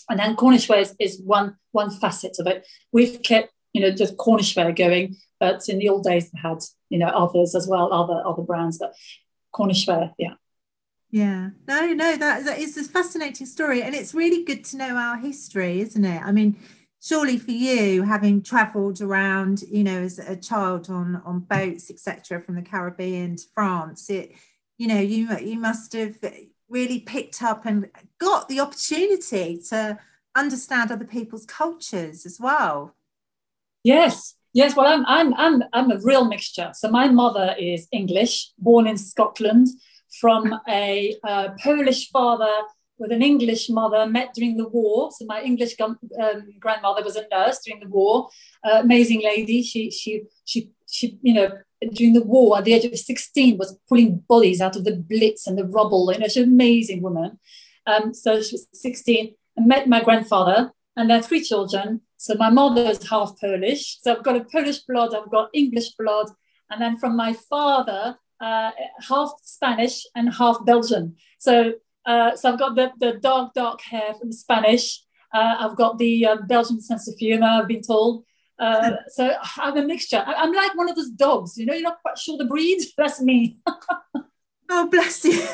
and 0.09 0.19
then 0.19 0.35
Cornish 0.35 0.69
ware 0.69 0.79
is, 0.79 0.95
is 0.99 1.21
one 1.21 1.57
one 1.71 1.91
facet 1.91 2.37
of 2.39 2.47
it. 2.47 2.65
We've 2.91 3.21
kept 3.21 3.51
you 3.75 3.81
know 3.81 3.91
just 3.91 4.15
Cornish 4.15 4.55
ware 4.55 4.71
going, 4.71 5.17
but 5.37 5.67
in 5.67 5.79
the 5.79 5.89
old 5.89 6.05
days 6.05 6.31
they 6.31 6.39
had 6.39 6.59
you 6.89 6.97
know 6.97 7.07
others 7.07 7.55
as 7.55 7.67
well, 7.67 7.91
other 7.91 8.23
other 8.25 8.41
brands. 8.41 8.77
But 8.77 8.95
Cornish 9.51 9.85
ware, 9.85 10.13
yeah. 10.17 10.35
Yeah, 11.11 11.49
no, 11.67 11.93
no, 11.93 12.15
that, 12.17 12.45
that 12.45 12.59
is 12.59 12.77
a 12.77 12.83
fascinating 12.83 13.45
story, 13.45 13.83
and 13.83 13.93
it's 13.93 14.13
really 14.13 14.45
good 14.45 14.63
to 14.65 14.77
know 14.77 14.95
our 14.95 15.17
history, 15.17 15.81
isn't 15.81 16.05
it? 16.05 16.21
I 16.21 16.31
mean, 16.31 16.57
surely 17.01 17.37
for 17.37 17.51
you, 17.51 18.03
having 18.03 18.41
travelled 18.41 19.01
around, 19.01 19.63
you 19.63 19.83
know, 19.83 20.01
as 20.01 20.19
a 20.19 20.37
child 20.37 20.89
on 20.89 21.21
on 21.25 21.41
boats, 21.41 21.91
etc., 21.91 22.41
from 22.41 22.55
the 22.55 22.61
Caribbean 22.61 23.35
to 23.35 23.43
France, 23.53 24.09
it, 24.09 24.31
you 24.77 24.87
know, 24.87 24.99
you 24.99 25.37
you 25.39 25.59
must 25.59 25.91
have 25.91 26.17
really 26.69 26.99
picked 26.99 27.43
up 27.43 27.65
and 27.65 27.89
got 28.19 28.47
the 28.47 28.61
opportunity 28.61 29.61
to 29.69 29.99
understand 30.33 30.91
other 30.91 31.05
people's 31.05 31.45
cultures 31.45 32.25
as 32.25 32.39
well. 32.39 32.95
Yes, 33.85 34.35
Yes, 34.55 34.73
well, 34.73 34.87
I'm, 34.87 35.05
I'm, 35.05 35.33
I'm, 35.33 35.63
I'm 35.73 35.91
a 35.91 35.99
real 35.99 36.23
mixture. 36.23 36.71
So 36.75 36.89
my 36.89 37.09
mother 37.09 37.53
is 37.59 37.89
English, 37.91 38.51
born 38.57 38.87
in 38.87 38.97
Scotland, 38.97 39.67
from 40.21 40.57
a 40.69 41.13
uh, 41.27 41.49
Polish 41.61 42.09
father 42.09 42.53
with 42.97 43.11
an 43.11 43.21
English 43.21 43.69
mother, 43.69 44.05
met 44.05 44.33
during 44.33 44.55
the 44.55 44.69
war. 44.69 45.11
So 45.11 45.25
my 45.25 45.41
English 45.41 45.75
um, 45.81 45.97
grandmother 46.57 47.03
was 47.03 47.17
a 47.17 47.27
nurse 47.29 47.59
during 47.65 47.81
the 47.81 47.89
war, 47.89 48.29
uh, 48.63 48.79
amazing 48.81 49.21
lady. 49.25 49.61
She, 49.61 49.91
she, 49.91 50.23
she, 50.45 50.71
she, 50.89 51.19
you 51.21 51.33
know, 51.33 51.49
during 51.91 52.13
the 52.13 52.23
war 52.23 52.57
at 52.57 52.63
the 52.63 52.75
age 52.75 52.85
of 52.85 52.97
16 52.97 53.57
was 53.57 53.77
pulling 53.89 54.23
bodies 54.29 54.61
out 54.61 54.77
of 54.77 54.85
the 54.85 54.95
blitz 54.95 55.47
and 55.47 55.57
the 55.57 55.65
rubble. 55.65 56.09
You 56.13 56.19
know, 56.19 56.27
she's 56.27 56.37
an 56.37 56.43
amazing 56.43 57.01
woman. 57.01 57.39
Um, 57.85 58.13
so 58.13 58.41
she 58.41 58.53
was 58.53 58.67
16 58.71 59.35
and 59.57 59.67
met 59.67 59.89
my 59.89 60.01
grandfather 60.01 60.71
and 60.95 61.09
their 61.09 61.21
three 61.21 61.43
children. 61.43 61.99
So 62.25 62.33
my 62.39 62.49
mother 62.49 62.81
is 62.81 63.07
half 63.07 63.39
Polish. 63.39 63.99
So 64.01 64.11
I've 64.11 64.23
got 64.23 64.35
a 64.35 64.45
Polish 64.45 64.79
blood, 64.79 65.13
I've 65.13 65.29
got 65.29 65.51
English 65.53 65.91
blood. 65.91 66.27
And 66.71 66.81
then 66.81 66.97
from 66.97 67.15
my 67.15 67.33
father, 67.33 68.17
uh, 68.41 68.71
half 69.07 69.33
Spanish 69.43 70.07
and 70.15 70.33
half 70.33 70.57
Belgian. 70.65 71.17
So, 71.37 71.73
uh, 72.07 72.35
so 72.35 72.51
I've 72.51 72.57
got 72.57 72.75
the, 72.75 72.91
the 72.99 73.19
dark, 73.19 73.53
dark 73.53 73.79
hair 73.81 74.15
from 74.15 74.31
Spanish. 74.31 75.03
Uh, 75.31 75.57
I've 75.59 75.75
got 75.75 75.99
the 75.99 76.25
uh, 76.25 76.37
Belgian 76.47 76.81
sense 76.81 77.07
of 77.07 77.13
humor, 77.19 77.45
I've 77.45 77.67
been 77.67 77.83
told. 77.83 78.23
Uh, 78.57 78.93
so 79.09 79.31
I'm 79.57 79.77
a 79.77 79.85
mixture. 79.85 80.23
I, 80.25 80.45
am 80.45 80.51
like 80.51 80.75
one 80.75 80.89
of 80.89 80.95
those 80.95 81.11
dogs, 81.11 81.55
you 81.59 81.67
know, 81.67 81.75
you're 81.75 81.83
not 81.83 82.01
quite 82.01 82.17
sure 82.17 82.39
the 82.39 82.45
breed. 82.45 82.81
That's 82.97 83.21
me. 83.21 83.59
oh, 84.71 84.87
bless 84.89 85.23
you. 85.25 85.47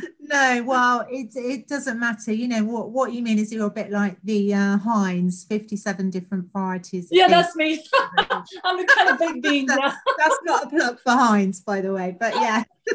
no, 0.30 0.62
well, 0.64 1.06
it 1.10 1.34
it 1.34 1.66
doesn't 1.66 1.98
matter. 1.98 2.32
You 2.32 2.46
know 2.46 2.64
what 2.64 2.90
what 2.90 3.12
you 3.12 3.20
mean 3.22 3.38
is 3.38 3.52
you're 3.52 3.66
a 3.66 3.70
bit 3.70 3.90
like 3.90 4.16
the 4.22 4.54
uh, 4.54 4.78
Heinz, 4.78 5.44
fifty-seven 5.44 6.10
different 6.10 6.52
varieties. 6.52 7.08
Yeah, 7.10 7.26
that's 7.26 7.56
me. 7.56 7.82
I'm 8.64 8.76
the 8.76 8.86
kind 8.94 9.10
of 9.10 9.18
big 9.18 9.42
bean. 9.42 9.66
that's, 9.66 9.96
that's 10.18 10.38
not 10.44 10.66
a 10.66 10.68
plug 10.68 11.00
for 11.00 11.10
Heinz, 11.10 11.60
by 11.60 11.80
the 11.80 11.92
way, 11.92 12.16
but 12.18 12.34
yeah. 12.34 12.62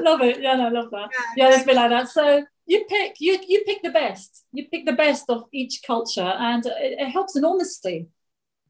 love 0.00 0.20
it. 0.20 0.42
Yeah, 0.42 0.56
no, 0.56 0.66
I 0.66 0.70
love 0.70 0.90
that. 0.90 1.08
Yeah, 1.36 1.48
yeah 1.48 1.54
it's 1.54 1.64
been 1.64 1.76
like 1.76 1.90
that. 1.90 2.10
So 2.10 2.44
you 2.66 2.84
pick 2.88 3.16
you 3.18 3.38
you 3.48 3.64
pick 3.64 3.82
the 3.82 3.90
best. 3.90 4.44
You 4.52 4.68
pick 4.68 4.84
the 4.84 4.92
best 4.92 5.24
of 5.30 5.44
each 5.52 5.82
culture, 5.86 6.20
and 6.20 6.66
it, 6.66 7.00
it 7.00 7.08
helps 7.08 7.34
enormously. 7.34 8.08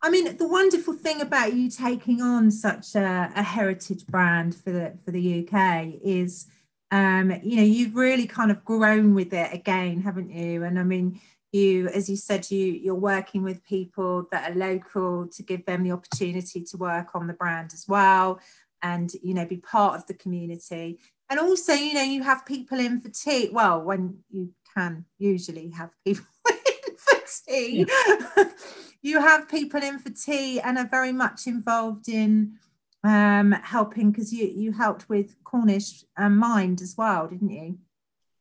I 0.03 0.11
mean, 0.11 0.37
the 0.37 0.47
wonderful 0.47 0.95
thing 0.95 1.21
about 1.21 1.55
you 1.55 1.69
taking 1.69 2.23
on 2.23 2.53
such 2.53 2.95
a, 2.95 3.33
a 3.35 3.43
heritage 3.43 4.07
brand 4.07 4.55
for 4.55 4.71
the 4.71 4.97
for 5.05 5.11
the 5.11 5.49
UK 5.49 5.95
is 6.05 6.47
um, 6.91 7.33
you 7.43 7.57
know, 7.57 7.63
you've 7.63 7.97
really 7.97 8.27
kind 8.27 8.51
of 8.51 8.65
grown 8.65 9.15
with 9.15 9.33
it 9.33 9.53
again, 9.53 10.01
haven't 10.03 10.31
you? 10.31 10.63
And 10.63 10.79
I 10.79 10.85
mean, 10.85 11.21
you, 11.53 11.89
as 11.89 12.09
you 12.09 12.17
said, 12.17 12.51
you 12.51 12.73
you're 12.73 12.95
working 12.95 13.43
with 13.43 13.65
people 13.65 14.29
that 14.31 14.51
are 14.51 14.55
local 14.55 15.27
to 15.29 15.43
give 15.43 15.65
them 15.65 15.83
the 15.83 15.93
opportunity 15.93 16.63
to 16.63 16.77
work 16.77 17.15
on 17.15 17.27
the 17.27 17.33
brand 17.33 17.73
as 17.73 17.87
well, 17.89 18.41
and 18.83 19.13
you 19.23 19.35
know, 19.35 19.47
be 19.47 19.57
part 19.57 19.97
of 19.97 20.07
the 20.07 20.15
community. 20.15 20.99
And 21.29 21.41
also, 21.41 21.73
you 21.73 21.95
know, 21.95 22.03
you 22.03 22.23
have 22.23 22.47
people 22.47 22.79
in 22.79 23.01
for 23.01 23.09
tea. 23.09 23.51
Well, 23.53 23.83
when 23.83 24.19
you 24.31 24.53
can 24.77 25.07
usually 25.19 25.71
have 25.71 25.91
people 26.05 26.27
in 26.49 26.97
for 26.97 27.21
tea, 27.49 27.87
yeah. 27.89 28.45
you 29.03 29.21
have 29.21 29.49
people 29.49 29.83
in 29.83 29.99
for 29.99 30.11
tea 30.11 30.61
and 30.61 30.79
are 30.79 30.89
very 30.89 31.13
much 31.13 31.47
involved 31.47 32.09
in 32.09 32.59
um, 33.05 33.53
helping 33.53 34.11
because 34.11 34.33
you 34.33 34.47
you 34.47 34.73
helped 34.73 35.09
with 35.09 35.37
Cornish 35.45 36.05
um, 36.17 36.37
Mind 36.37 36.81
as 36.81 36.97
well, 36.97 37.29
didn't 37.29 37.51
you? 37.51 37.79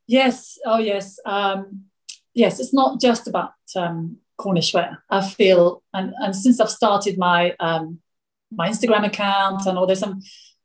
Yes. 0.07 0.57
Oh, 0.65 0.77
yes. 0.77 1.19
Um, 1.25 1.85
yes. 2.33 2.59
It's 2.59 2.73
not 2.73 3.01
just 3.01 3.27
about 3.27 3.53
um, 3.75 4.17
Cornish 4.37 4.73
ware. 4.73 5.03
I 5.09 5.27
feel, 5.27 5.83
and, 5.93 6.13
and 6.19 6.35
since 6.35 6.59
I've 6.59 6.69
started 6.69 7.17
my 7.17 7.55
um, 7.59 7.99
my 8.51 8.69
Instagram 8.69 9.05
account 9.05 9.65
and 9.65 9.77
all 9.77 9.87
this, 9.87 10.03
um, 10.03 10.21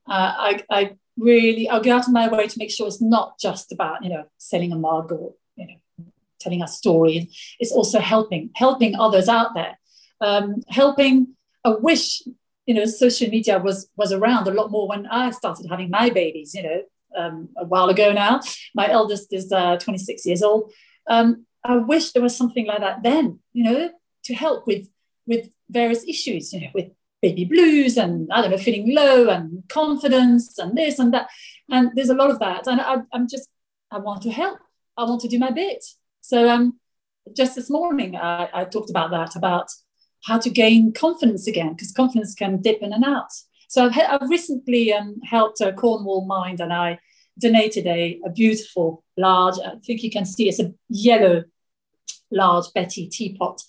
uh, 0.08 0.34
I, 0.38 0.62
I 0.70 0.96
really 1.16 1.68
I'll 1.68 1.82
go 1.82 1.96
out 1.96 2.06
of 2.06 2.12
my 2.12 2.28
way 2.28 2.46
to 2.46 2.58
make 2.58 2.70
sure 2.70 2.86
it's 2.86 3.02
not 3.02 3.38
just 3.38 3.72
about 3.72 4.02
you 4.02 4.10
know 4.10 4.24
selling 4.38 4.72
a 4.72 4.76
mug 4.76 5.12
or 5.12 5.34
you 5.56 5.66
know 5.66 6.06
telling 6.38 6.62
a 6.62 6.68
story. 6.68 7.30
It's 7.58 7.72
also 7.72 8.00
helping 8.00 8.50
helping 8.54 8.94
others 8.96 9.28
out 9.28 9.54
there, 9.54 9.78
um, 10.20 10.62
helping. 10.68 11.34
I 11.62 11.70
wish 11.70 12.22
you 12.70 12.76
know, 12.76 12.84
social 12.84 13.28
media 13.28 13.58
was 13.58 13.88
was 13.96 14.12
around 14.12 14.46
a 14.46 14.54
lot 14.54 14.70
more 14.70 14.86
when 14.86 15.04
I 15.06 15.32
started 15.32 15.66
having 15.68 15.90
my 15.90 16.08
babies. 16.08 16.54
You 16.54 16.62
know, 16.62 16.82
um, 17.18 17.48
a 17.56 17.64
while 17.64 17.88
ago 17.88 18.12
now. 18.12 18.38
My 18.76 18.88
eldest 18.88 19.32
is 19.32 19.50
uh, 19.50 19.76
26 19.78 20.24
years 20.24 20.40
old. 20.40 20.72
Um, 21.08 21.46
I 21.64 21.78
wish 21.78 22.12
there 22.12 22.22
was 22.22 22.36
something 22.36 22.66
like 22.66 22.78
that 22.78 23.02
then. 23.02 23.40
You 23.52 23.64
know, 23.64 23.90
to 24.26 24.34
help 24.34 24.68
with 24.68 24.86
with 25.26 25.48
various 25.68 26.04
issues. 26.06 26.52
You 26.52 26.60
know, 26.60 26.70
with 26.72 26.90
baby 27.20 27.44
blues 27.44 27.96
and 27.96 28.28
I 28.32 28.40
don't 28.40 28.52
know, 28.52 28.56
feeling 28.56 28.94
low 28.94 29.28
and 29.30 29.64
confidence 29.68 30.56
and 30.56 30.78
this 30.78 31.00
and 31.00 31.12
that. 31.12 31.28
And 31.68 31.90
there's 31.96 32.14
a 32.14 32.20
lot 32.22 32.30
of 32.30 32.38
that. 32.38 32.68
And 32.68 32.80
I, 32.80 32.98
am 33.12 33.26
just 33.28 33.48
I 33.90 33.98
want 33.98 34.22
to 34.22 34.30
help. 34.30 34.60
I 34.96 35.02
want 35.02 35.22
to 35.22 35.28
do 35.28 35.40
my 35.40 35.50
bit. 35.50 35.84
So 36.20 36.48
um, 36.48 36.78
just 37.36 37.56
this 37.56 37.68
morning 37.68 38.14
I, 38.14 38.48
I 38.54 38.64
talked 38.64 38.90
about 38.90 39.10
that 39.10 39.34
about 39.34 39.70
how 40.24 40.38
to 40.38 40.50
gain 40.50 40.92
confidence 40.92 41.46
again, 41.46 41.72
because 41.72 41.92
confidence 41.92 42.34
can 42.34 42.60
dip 42.60 42.82
in 42.82 42.92
and 42.92 43.04
out. 43.04 43.30
So 43.68 43.86
I've, 43.86 43.98
I've 43.98 44.28
recently 44.28 44.92
um, 44.92 45.20
helped 45.22 45.60
uh, 45.60 45.72
Cornwall 45.72 46.26
Mind 46.26 46.60
and 46.60 46.72
I 46.72 46.98
donated 47.38 47.86
a, 47.86 48.20
a 48.24 48.30
beautiful, 48.30 49.04
large, 49.16 49.54
I 49.64 49.76
think 49.84 50.02
you 50.02 50.10
can 50.10 50.24
see 50.24 50.48
it's 50.48 50.60
a 50.60 50.74
yellow, 50.88 51.44
large 52.30 52.66
Betty 52.74 53.08
teapot. 53.08 53.62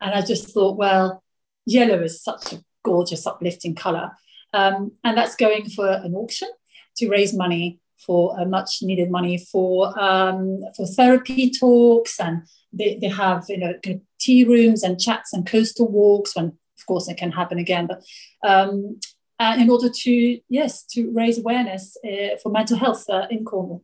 And 0.00 0.14
I 0.14 0.22
just 0.22 0.50
thought, 0.50 0.76
well, 0.76 1.22
yellow 1.66 2.02
is 2.02 2.22
such 2.22 2.52
a 2.52 2.62
gorgeous, 2.82 3.26
uplifting 3.26 3.74
color. 3.74 4.10
Um, 4.52 4.92
and 5.02 5.16
that's 5.16 5.36
going 5.36 5.68
for 5.70 5.88
an 5.88 6.14
auction 6.14 6.48
to 6.96 7.08
raise 7.08 7.34
money 7.34 7.80
for 8.06 8.38
uh, 8.38 8.44
much 8.44 8.82
needed 8.82 9.10
money 9.10 9.38
for 9.38 9.98
um, 10.00 10.60
for 10.76 10.86
therapy 10.86 11.50
talks. 11.50 12.20
And 12.20 12.42
they, 12.72 12.98
they 13.00 13.08
have 13.08 13.44
you 13.48 13.58
know 13.58 13.74
tea 14.18 14.44
rooms 14.44 14.82
and 14.82 15.00
chats 15.00 15.32
and 15.32 15.46
coastal 15.46 15.88
walks 15.88 16.36
when 16.36 16.46
of 16.46 16.86
course 16.86 17.08
it 17.08 17.16
can 17.16 17.32
happen 17.32 17.58
again. 17.58 17.86
But 17.86 18.02
um, 18.48 19.00
uh, 19.38 19.56
in 19.58 19.70
order 19.70 19.88
to 19.88 20.40
yes 20.48 20.84
to 20.92 21.10
raise 21.12 21.38
awareness 21.38 21.96
uh, 22.04 22.36
for 22.42 22.50
mental 22.50 22.78
health 22.78 23.08
uh, 23.08 23.26
in 23.30 23.44
cornwall. 23.44 23.82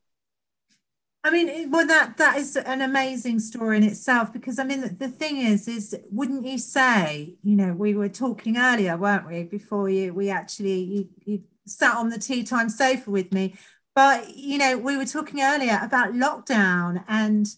I 1.23 1.31
mean, 1.31 1.71
well, 1.71 1.87
that 1.87 2.17
that 2.17 2.39
is 2.39 2.57
an 2.57 2.81
amazing 2.81 3.41
story 3.41 3.77
in 3.77 3.83
itself 3.83 4.33
because 4.33 4.59
I 4.59 4.65
mean, 4.65 4.81
the, 4.81 4.89
the 4.89 5.09
thing 5.09 5.37
is, 5.37 5.69
is 5.69 5.95
wouldn't 6.11 6.47
you 6.47 6.57
say, 6.57 7.35
you 7.43 7.57
know, 7.57 7.75
we 7.75 7.95
were 7.95 8.09
talking 8.09 8.57
earlier, 8.57 8.97
weren't 8.97 9.27
we, 9.27 9.43
before 9.43 9.91
you 9.91 10.15
we 10.15 10.31
actually 10.31 10.81
you, 10.81 11.09
you 11.25 11.43
sat 11.67 11.95
on 11.95 12.09
the 12.09 12.19
tea 12.19 12.43
time 12.43 12.71
sofa 12.71 13.11
with 13.11 13.33
me, 13.33 13.55
but 13.95 14.37
you 14.37 14.59
know, 14.59 14.79
we 14.79 14.97
were 14.97 15.07
talking 15.07 15.41
earlier 15.41 15.79
about 15.83 16.13
lockdown 16.13 17.05
and 17.09 17.49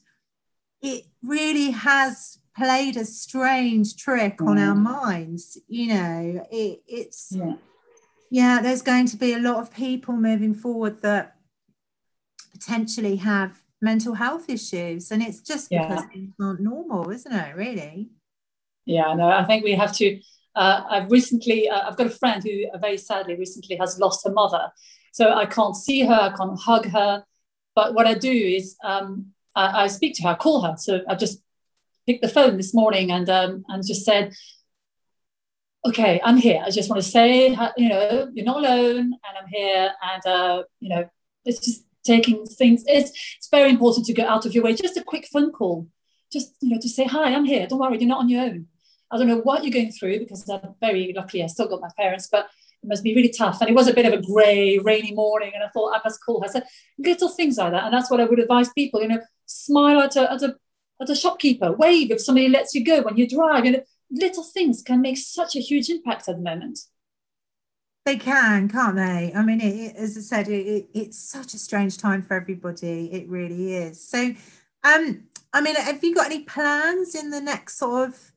it 0.82 1.04
really 1.22 1.70
has 1.70 2.38
played 2.56 2.96
a 2.96 3.04
strange 3.04 3.96
trick 3.96 4.38
mm. 4.38 4.48
on 4.48 4.58
our 4.58 4.74
mm. 4.74 4.82
minds 4.82 5.58
you 5.68 5.88
know 5.88 6.46
it, 6.50 6.82
it's 6.86 7.32
yeah. 7.32 7.54
yeah 8.30 8.60
there's 8.60 8.82
going 8.82 9.06
to 9.06 9.16
be 9.16 9.32
a 9.32 9.38
lot 9.38 9.56
of 9.56 9.72
people 9.72 10.14
moving 10.14 10.54
forward 10.54 11.00
that 11.02 11.36
potentially 12.52 13.16
have 13.16 13.62
mental 13.80 14.14
health 14.14 14.48
issues 14.48 15.10
and 15.10 15.22
it's 15.22 15.40
just 15.40 15.68
yeah. 15.70 15.88
because 15.88 16.04
things 16.12 16.34
aren't 16.40 16.60
normal 16.60 17.10
isn't 17.10 17.32
it 17.32 17.56
really 17.56 18.10
yeah 18.84 19.14
no 19.14 19.28
i 19.28 19.44
think 19.44 19.64
we 19.64 19.72
have 19.72 19.94
to 19.94 20.20
uh, 20.54 20.82
i've 20.90 21.10
recently 21.10 21.68
uh, 21.68 21.88
i've 21.88 21.96
got 21.96 22.06
a 22.06 22.10
friend 22.10 22.42
who 22.44 22.66
uh, 22.72 22.78
very 22.78 22.98
sadly 22.98 23.34
recently 23.34 23.76
has 23.76 23.98
lost 23.98 24.24
her 24.24 24.32
mother 24.32 24.70
so 25.12 25.32
i 25.32 25.46
can't 25.46 25.76
see 25.76 26.04
her 26.04 26.12
i 26.12 26.36
can't 26.36 26.58
hug 26.58 26.86
her 26.86 27.24
but 27.76 27.94
what 27.94 28.06
i 28.06 28.14
do 28.14 28.30
is 28.30 28.76
um, 28.84 29.32
I, 29.54 29.84
I 29.84 29.86
speak 29.86 30.14
to 30.16 30.22
her, 30.24 30.34
call 30.34 30.62
her. 30.62 30.76
So 30.76 31.02
I 31.08 31.14
just 31.14 31.42
picked 32.06 32.22
the 32.22 32.28
phone 32.28 32.56
this 32.56 32.74
morning 32.74 33.10
and 33.10 33.28
um, 33.28 33.64
and 33.68 33.86
just 33.86 34.04
said, 34.04 34.34
okay, 35.86 36.20
I'm 36.24 36.36
here. 36.36 36.62
I 36.64 36.70
just 36.70 36.88
want 36.88 37.02
to 37.02 37.08
say, 37.08 37.48
you 37.76 37.88
know, 37.88 38.30
you're 38.34 38.44
not 38.44 38.58
alone, 38.58 38.98
and 38.98 39.38
I'm 39.38 39.48
here, 39.48 39.92
and 40.02 40.26
uh, 40.26 40.62
you 40.80 40.88
know, 40.88 41.08
it's 41.44 41.64
just 41.64 41.84
taking 42.04 42.44
things. 42.46 42.84
It's 42.86 43.10
it's 43.36 43.48
very 43.48 43.70
important 43.70 44.06
to 44.06 44.14
go 44.14 44.26
out 44.26 44.46
of 44.46 44.54
your 44.54 44.64
way. 44.64 44.74
Just 44.74 44.96
a 44.96 45.04
quick 45.04 45.26
phone 45.32 45.52
call, 45.52 45.88
just 46.32 46.54
you 46.60 46.70
know, 46.70 46.80
to 46.80 46.88
say 46.88 47.04
hi, 47.04 47.34
I'm 47.34 47.44
here. 47.44 47.66
Don't 47.66 47.78
worry, 47.78 47.98
you're 47.98 48.08
not 48.08 48.20
on 48.20 48.28
your 48.28 48.42
own. 48.42 48.66
I 49.10 49.18
don't 49.18 49.28
know 49.28 49.40
what 49.40 49.62
you're 49.62 49.72
going 49.72 49.92
through 49.92 50.20
because 50.20 50.48
I'm 50.48 50.74
very 50.80 51.12
lucky. 51.14 51.44
I 51.44 51.46
still 51.46 51.68
got 51.68 51.82
my 51.82 51.90
parents, 51.98 52.28
but 52.32 52.48
it 52.82 52.88
must 52.88 53.04
be 53.04 53.14
really 53.14 53.30
tough. 53.30 53.60
And 53.60 53.70
it 53.70 53.74
was 53.74 53.88
a 53.88 53.94
bit 53.94 54.06
of 54.06 54.12
a 54.12 54.22
grey, 54.22 54.78
rainy 54.78 55.12
morning, 55.12 55.52
and 55.54 55.62
I 55.62 55.68
thought 55.68 55.94
I 55.94 56.00
must 56.04 56.24
call 56.24 56.42
her. 56.42 56.48
So 56.48 56.62
little 56.98 57.28
things 57.28 57.58
like 57.58 57.72
that, 57.72 57.84
and 57.84 57.94
that's 57.94 58.10
what 58.10 58.20
I 58.20 58.24
would 58.24 58.38
advise 58.38 58.70
people. 58.72 59.00
You 59.00 59.08
know, 59.08 59.20
smile 59.46 60.00
at 60.00 60.16
a, 60.16 60.32
at 60.32 60.42
a, 60.42 60.56
at 61.00 61.10
a 61.10 61.14
shopkeeper, 61.14 61.72
wave 61.72 62.10
if 62.10 62.20
somebody 62.20 62.48
lets 62.48 62.74
you 62.74 62.84
go 62.84 63.02
when 63.02 63.16
you 63.16 63.28
drive. 63.28 63.64
You 63.64 63.72
know, 63.72 63.82
little 64.10 64.44
things 64.44 64.82
can 64.82 65.00
make 65.00 65.18
such 65.18 65.56
a 65.56 65.60
huge 65.60 65.88
impact 65.88 66.28
at 66.28 66.36
the 66.36 66.42
moment. 66.42 66.80
They 68.04 68.16
can, 68.16 68.68
can't 68.68 68.96
they? 68.96 69.32
I 69.32 69.42
mean, 69.44 69.60
it, 69.60 69.74
it, 69.74 69.96
as 69.96 70.16
I 70.16 70.20
said, 70.20 70.48
it, 70.48 70.88
it's 70.92 71.18
such 71.18 71.54
a 71.54 71.58
strange 71.58 71.98
time 71.98 72.22
for 72.22 72.34
everybody. 72.34 73.12
It 73.12 73.28
really 73.28 73.74
is. 73.74 74.04
So, 74.04 74.34
um, 74.82 75.22
I 75.52 75.60
mean, 75.60 75.76
have 75.76 76.02
you 76.02 76.12
got 76.12 76.26
any 76.26 76.40
plans 76.40 77.14
in 77.14 77.30
the 77.30 77.40
next 77.40 77.78
sort 77.78 78.08
of, 78.08 78.31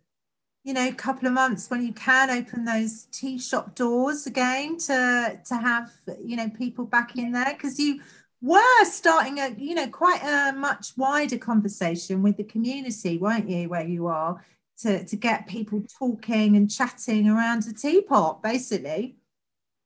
you 0.66 0.74
know, 0.74 0.88
a 0.88 0.94
couple 0.94 1.28
of 1.28 1.34
months 1.34 1.70
when 1.70 1.86
you 1.86 1.94
can 1.94 2.32
open 2.32 2.66
those 2.66 3.04
tea 3.12 3.38
shop 3.38 3.76
doors 3.76 4.26
again 4.26 4.78
to 4.80 5.40
to 5.46 5.56
have 5.56 5.92
you 6.24 6.36
know 6.36 6.50
people 6.50 6.86
back 6.86 7.16
in 7.16 7.32
there? 7.32 7.54
Because 7.54 7.80
you 7.80 8.02
were 8.42 8.84
starting 8.86 9.40
a 9.40 9.50
you 9.58 9.76
know 9.76 9.88
quite 9.88 10.24
a 10.24 10.52
much 10.54 10.98
wider 10.98 11.38
conversation 11.38 12.24
with 12.24 12.36
the 12.38 12.44
community 12.44 13.20
weren't 13.20 13.48
you 13.48 13.70
where 13.70 13.86
you 13.86 14.08
are 14.08 14.44
to, 14.80 15.06
to 15.06 15.16
get 15.16 15.48
people 15.48 15.84
talking 16.00 16.58
and 16.58 16.70
chatting 16.70 17.30
around 17.30 17.68
a 17.68 17.74
teapot 17.74 18.42
basically? 18.42 19.16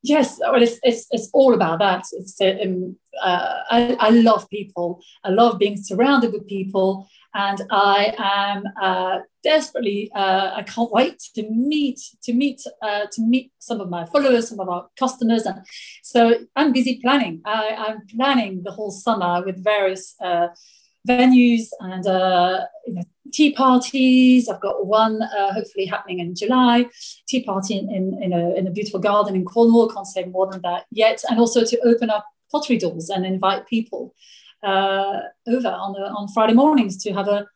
Yes 0.02 0.40
well 0.40 0.62
it's, 0.64 0.80
it's, 0.82 1.08
it's 1.12 1.30
all 1.34 1.54
about 1.54 1.80
that. 1.80 2.06
It's 2.14 2.40
um, 2.40 2.96
uh, 3.22 3.64
I, 3.70 3.98
I 4.00 4.10
love 4.12 4.50
people. 4.50 5.02
I 5.26 5.30
love 5.30 5.60
being 5.60 5.76
surrounded 5.76 6.32
with 6.32 6.48
people 6.48 7.10
and 7.34 7.62
I 7.70 8.14
am 8.18 8.64
uh, 8.82 9.20
desperately. 9.44 10.12
Uh, 10.16 10.52
I 10.56 10.64
can't 10.64 10.92
wait 10.92 11.20
to 11.36 11.50
meet 11.50 12.00
to 12.24 12.34
meet 12.34 12.62
uh, 12.82 13.06
to 13.12 13.22
meet 13.22 13.52
some 13.60 13.82
of 13.82 13.90
my 13.90 14.06
followers, 14.06 14.50
some 14.50 14.60
of 14.60 14.70
our 14.70 14.88
customers, 14.98 15.46
and 15.46 15.66
so 16.04 16.40
I'm 16.56 16.74
busy 16.74 17.00
planning. 17.02 17.42
I, 17.46 17.90
am 17.90 18.02
planning 18.16 18.64
the 18.64 18.72
whole 18.72 18.92
summer 18.92 19.44
with 19.46 19.64
various 19.64 20.16
uh, 20.22 20.48
venues 21.08 21.68
and 21.80 22.06
uh, 22.08 22.66
you 22.86 22.96
know, 22.96 23.04
tea 23.32 23.54
parties. 23.54 24.50
I've 24.50 24.62
got 24.62 24.86
one 24.86 25.22
uh, 25.22 25.54
hopefully 25.54 25.86
happening 25.86 26.20
in 26.20 26.36
July, 26.36 26.88
tea 27.28 27.44
party 27.44 27.78
in, 27.78 27.92
in, 27.92 28.24
in, 28.24 28.34
a, 28.34 28.56
in 28.56 28.68
a 28.68 28.72
beautiful 28.72 29.00
garden 29.00 29.36
in 29.36 29.46
Cornwall. 29.46 29.90
Can't 29.90 30.08
say 30.08 30.26
more 30.26 30.52
than 30.52 30.62
that 30.64 30.86
yet. 30.92 31.24
And 31.30 31.40
also 31.40 31.64
to 31.64 31.80
open 31.88 32.10
up 32.10 32.26
pottery 32.52 32.78
doors 32.78 33.10
and 33.10 33.26
invite 33.26 33.68
people 33.68 34.14
uh, 34.64 35.20
over 35.48 35.68
on, 35.68 35.94
the, 35.94 36.10
on 36.10 36.28
Friday 36.30 36.54
mornings 36.54 37.02
to 37.04 37.14
have 37.14 37.28
a, 37.28 37.48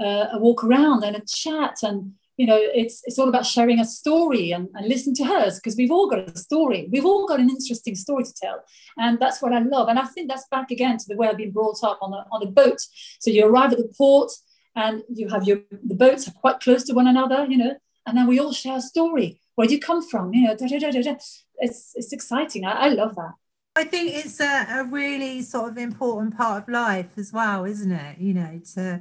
a 0.00 0.38
walk 0.38 0.64
around 0.64 1.04
and 1.04 1.16
a 1.16 1.22
chat 1.26 1.76
and 1.82 2.12
you 2.38 2.46
know, 2.46 2.56
it's 2.56 3.02
it's 3.04 3.18
all 3.18 3.28
about 3.28 3.44
sharing 3.44 3.80
a 3.80 3.84
story 3.84 4.52
and, 4.52 4.68
and 4.74 4.88
listen 4.88 5.12
to 5.14 5.24
hers 5.24 5.56
because 5.56 5.76
we've 5.76 5.90
all 5.90 6.08
got 6.08 6.20
a 6.20 6.38
story. 6.38 6.88
We've 6.90 7.04
all 7.04 7.26
got 7.26 7.40
an 7.40 7.50
interesting 7.50 7.96
story 7.96 8.22
to 8.22 8.32
tell. 8.32 8.62
And 8.96 9.18
that's 9.18 9.42
what 9.42 9.52
I 9.52 9.58
love. 9.58 9.88
And 9.88 9.98
I 9.98 10.04
think 10.04 10.28
that's 10.28 10.46
back 10.48 10.70
again 10.70 10.98
to 10.98 11.04
the 11.08 11.16
way 11.16 11.26
I've 11.26 11.36
been 11.36 11.50
brought 11.50 11.82
up 11.82 11.98
on 12.00 12.14
a, 12.14 12.24
on 12.30 12.44
a 12.44 12.50
boat. 12.50 12.78
So 13.18 13.32
you 13.32 13.44
arrive 13.44 13.72
at 13.72 13.78
the 13.78 13.92
port 13.98 14.30
and 14.76 15.02
you 15.12 15.28
have 15.28 15.48
your, 15.48 15.58
the 15.84 15.96
boats 15.96 16.28
are 16.28 16.32
quite 16.32 16.60
close 16.60 16.84
to 16.84 16.94
one 16.94 17.08
another, 17.08 17.44
you 17.48 17.58
know, 17.58 17.74
and 18.06 18.16
then 18.16 18.28
we 18.28 18.38
all 18.38 18.52
share 18.52 18.76
a 18.76 18.80
story. 18.80 19.40
Where 19.56 19.66
do 19.66 19.74
you 19.74 19.80
come 19.80 20.08
from? 20.08 20.32
You 20.32 20.46
know, 20.46 20.56
da, 20.56 20.68
da, 20.68 20.78
da, 20.78 20.92
da, 20.92 21.02
da. 21.02 21.16
It's, 21.56 21.92
it's 21.96 22.12
exciting. 22.12 22.64
I, 22.64 22.86
I 22.86 22.88
love 22.90 23.16
that. 23.16 23.32
I 23.78 23.84
think 23.84 24.12
it's 24.12 24.40
a, 24.40 24.66
a 24.80 24.84
really 24.84 25.40
sort 25.42 25.70
of 25.70 25.78
important 25.78 26.36
part 26.36 26.64
of 26.64 26.68
life 26.68 27.16
as 27.16 27.32
well, 27.32 27.64
isn't 27.64 27.92
it? 27.92 28.18
You 28.18 28.34
know, 28.34 28.60
to 28.74 29.00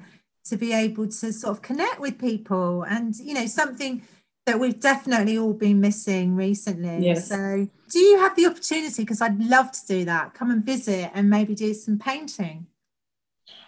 to 0.50 0.56
be 0.56 0.72
able 0.72 1.08
to 1.08 1.34
sort 1.34 1.58
of 1.58 1.62
connect 1.62 2.00
with 2.00 2.20
people 2.20 2.84
and 2.84 3.16
you 3.18 3.34
know 3.34 3.46
something 3.48 4.04
that 4.46 4.60
we've 4.60 4.80
definitely 4.80 5.38
all 5.38 5.54
been 5.54 5.82
missing 5.82 6.36
recently 6.36 7.06
yes. 7.06 7.28
so 7.28 7.68
do 7.90 8.00
you 8.00 8.18
have 8.18 8.34
the 8.38 8.46
opportunity 8.46 9.04
because 9.04 9.22
i'd 9.22 9.38
love 9.44 9.70
to 9.74 9.86
do 9.88 10.06
that 10.06 10.34
come 10.34 10.50
and 10.50 10.66
visit 10.66 11.12
and 11.14 11.30
maybe 11.30 11.54
do 11.54 11.74
some 11.74 12.00
painting 12.00 12.66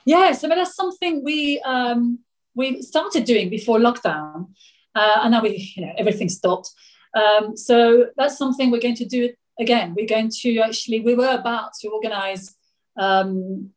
yes 0.06 0.42
i 0.44 0.48
mean 0.48 0.58
that's 0.58 0.76
something 0.76 1.22
we 1.22 1.60
um 1.66 2.20
we 2.56 2.82
started 2.82 3.26
doing 3.26 3.50
before 3.50 3.78
lockdown 3.78 4.48
uh, 4.96 5.18
and 5.24 5.32
now 5.32 5.42
we 5.42 5.74
you 5.76 5.86
know 5.86 5.92
everything 5.98 6.30
stopped 6.30 6.70
um, 7.14 7.58
so 7.58 8.06
that's 8.16 8.38
something 8.38 8.72
we're 8.72 8.80
going 8.80 8.96
to 8.96 9.06
do 9.06 9.34
again 9.60 9.94
we're 9.96 10.08
going 10.08 10.30
to 10.30 10.60
actually 10.60 11.00
we 11.02 11.16
were 11.16 11.36
about 11.36 11.72
to 11.80 11.90
organize 11.90 12.56
um, 12.98 13.70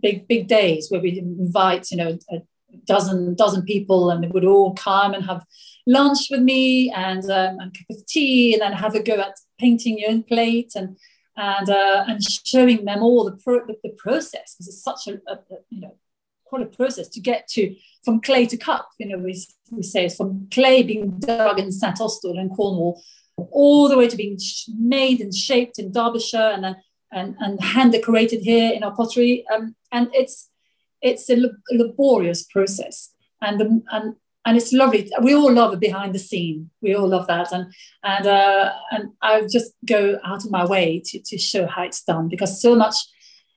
big 0.00 0.26
big 0.28 0.48
days 0.48 0.88
where 0.90 1.00
we 1.00 1.18
invite 1.18 1.90
you 1.90 1.96
know 1.96 2.18
a 2.30 2.42
dozen 2.84 3.34
dozen 3.34 3.62
people 3.62 4.10
and 4.10 4.22
they 4.22 4.28
would 4.28 4.44
all 4.44 4.74
come 4.74 5.14
and 5.14 5.24
have 5.24 5.44
lunch 5.86 6.28
with 6.30 6.40
me 6.40 6.90
and 6.92 7.24
um, 7.24 7.58
and 7.60 7.74
cup 7.74 7.86
of 7.90 8.06
tea 8.06 8.52
and 8.52 8.62
then 8.62 8.72
have 8.72 8.94
a 8.94 9.02
go 9.02 9.14
at 9.14 9.34
painting 9.58 9.98
your 9.98 10.10
own 10.10 10.22
plate 10.22 10.72
and 10.74 10.96
and 11.36 11.68
uh, 11.68 12.04
and 12.06 12.22
showing 12.22 12.84
them 12.84 13.02
all 13.02 13.24
the 13.24 13.36
pro- 13.42 13.66
the, 13.66 13.76
the 13.82 13.94
process. 13.98 14.54
Because 14.54 14.68
it's 14.68 14.82
such 14.82 15.06
a, 15.08 15.20
a, 15.30 15.34
a, 15.34 15.58
you 15.70 15.80
know 15.80 15.96
quite 16.44 16.62
a 16.62 16.66
process 16.66 17.08
to 17.08 17.20
get 17.20 17.48
to 17.48 17.74
from 18.04 18.20
clay 18.20 18.46
to 18.46 18.56
cup. 18.56 18.88
You 18.98 19.08
know 19.08 19.18
we, 19.18 19.42
we 19.70 19.82
say 19.82 20.08
from 20.08 20.48
clay 20.50 20.82
being 20.82 21.18
dug 21.18 21.58
in 21.58 21.72
St 21.72 22.00
Austell 22.00 22.38
in 22.38 22.50
Cornwall 22.50 23.02
all 23.36 23.88
the 23.88 23.96
way 23.96 24.08
to 24.08 24.16
being 24.16 24.38
made 24.78 25.20
and 25.20 25.34
shaped 25.34 25.78
in 25.78 25.92
Derbyshire 25.92 26.52
and 26.54 26.76
and, 27.12 27.36
and 27.38 27.62
hand 27.62 27.92
decorated 27.92 28.42
here 28.42 28.72
in 28.72 28.82
our 28.82 28.94
pottery. 28.94 29.44
Um, 29.52 29.74
and 29.92 30.08
it's 30.12 30.50
it's 31.02 31.30
a 31.30 31.36
laborious 31.70 32.44
process. 32.44 33.12
And, 33.40 33.60
the, 33.60 33.82
and 33.92 34.16
and 34.46 34.56
it's 34.56 34.72
lovely. 34.72 35.10
We 35.22 35.34
all 35.34 35.52
love 35.52 35.72
a 35.72 35.76
behind 35.76 36.14
the 36.14 36.20
scene. 36.20 36.70
We 36.80 36.94
all 36.94 37.08
love 37.08 37.26
that, 37.26 37.52
and 37.52 37.72
and 38.04 38.26
uh, 38.26 38.72
and 38.92 39.10
I 39.20 39.42
just 39.42 39.72
go 39.84 40.18
out 40.24 40.44
of 40.44 40.50
my 40.50 40.64
way 40.64 41.02
to, 41.04 41.20
to 41.20 41.36
show 41.36 41.66
how 41.66 41.82
it's 41.82 42.02
done 42.02 42.28
because 42.28 42.62
so 42.62 42.76
much 42.76 42.94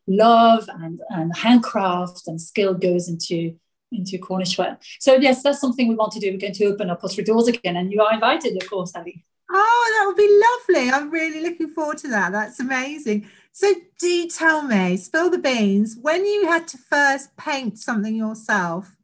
love 0.08 0.68
and 0.68 1.00
and 1.10 1.36
handcraft 1.38 2.24
and 2.28 2.42
skill 2.42 2.74
goes 2.74 3.08
into 3.08 3.56
into 3.92 4.18
Cornish 4.18 4.58
ware. 4.58 4.80
So 5.00 5.16
yes, 5.16 5.44
that's 5.44 5.62
something 5.62 5.88
we 5.88 5.96
want 5.96 6.12
to 6.14 6.20
do. 6.20 6.32
We're 6.32 6.40
going 6.40 6.54
to 6.54 6.66
open 6.66 6.90
our 6.90 6.98
pottery 6.98 7.24
doors 7.24 7.48
again, 7.48 7.78
and 7.78 7.92
you 7.92 8.02
are 8.02 8.14
invited, 8.14 8.62
of 8.62 8.68
course, 8.68 8.92
Ali. 8.96 9.24
Oh, 9.52 9.96
that 9.98 10.06
would 10.08 10.18
be 10.18 10.42
lovely. 10.78 10.92
I'm 10.92 11.10
really 11.10 11.42
looking 11.42 11.70
forward 11.70 11.98
to 12.00 12.08
that. 12.10 12.32
That's 12.32 12.60
amazing. 12.60 13.28
So, 13.52 13.74
do 14.00 14.28
tell 14.28 14.62
me, 14.62 14.96
spill 14.98 15.30
the 15.30 15.40
beans, 15.40 15.98
when 16.00 16.26
you 16.26 16.48
had 16.48 16.68
to 16.70 16.78
first 16.78 17.36
paint 17.36 17.80
something 17.80 18.16
yourself, 18.16 18.96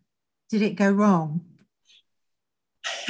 did 0.50 0.62
it 0.62 0.76
go 0.76 0.92
wrong? 0.92 1.42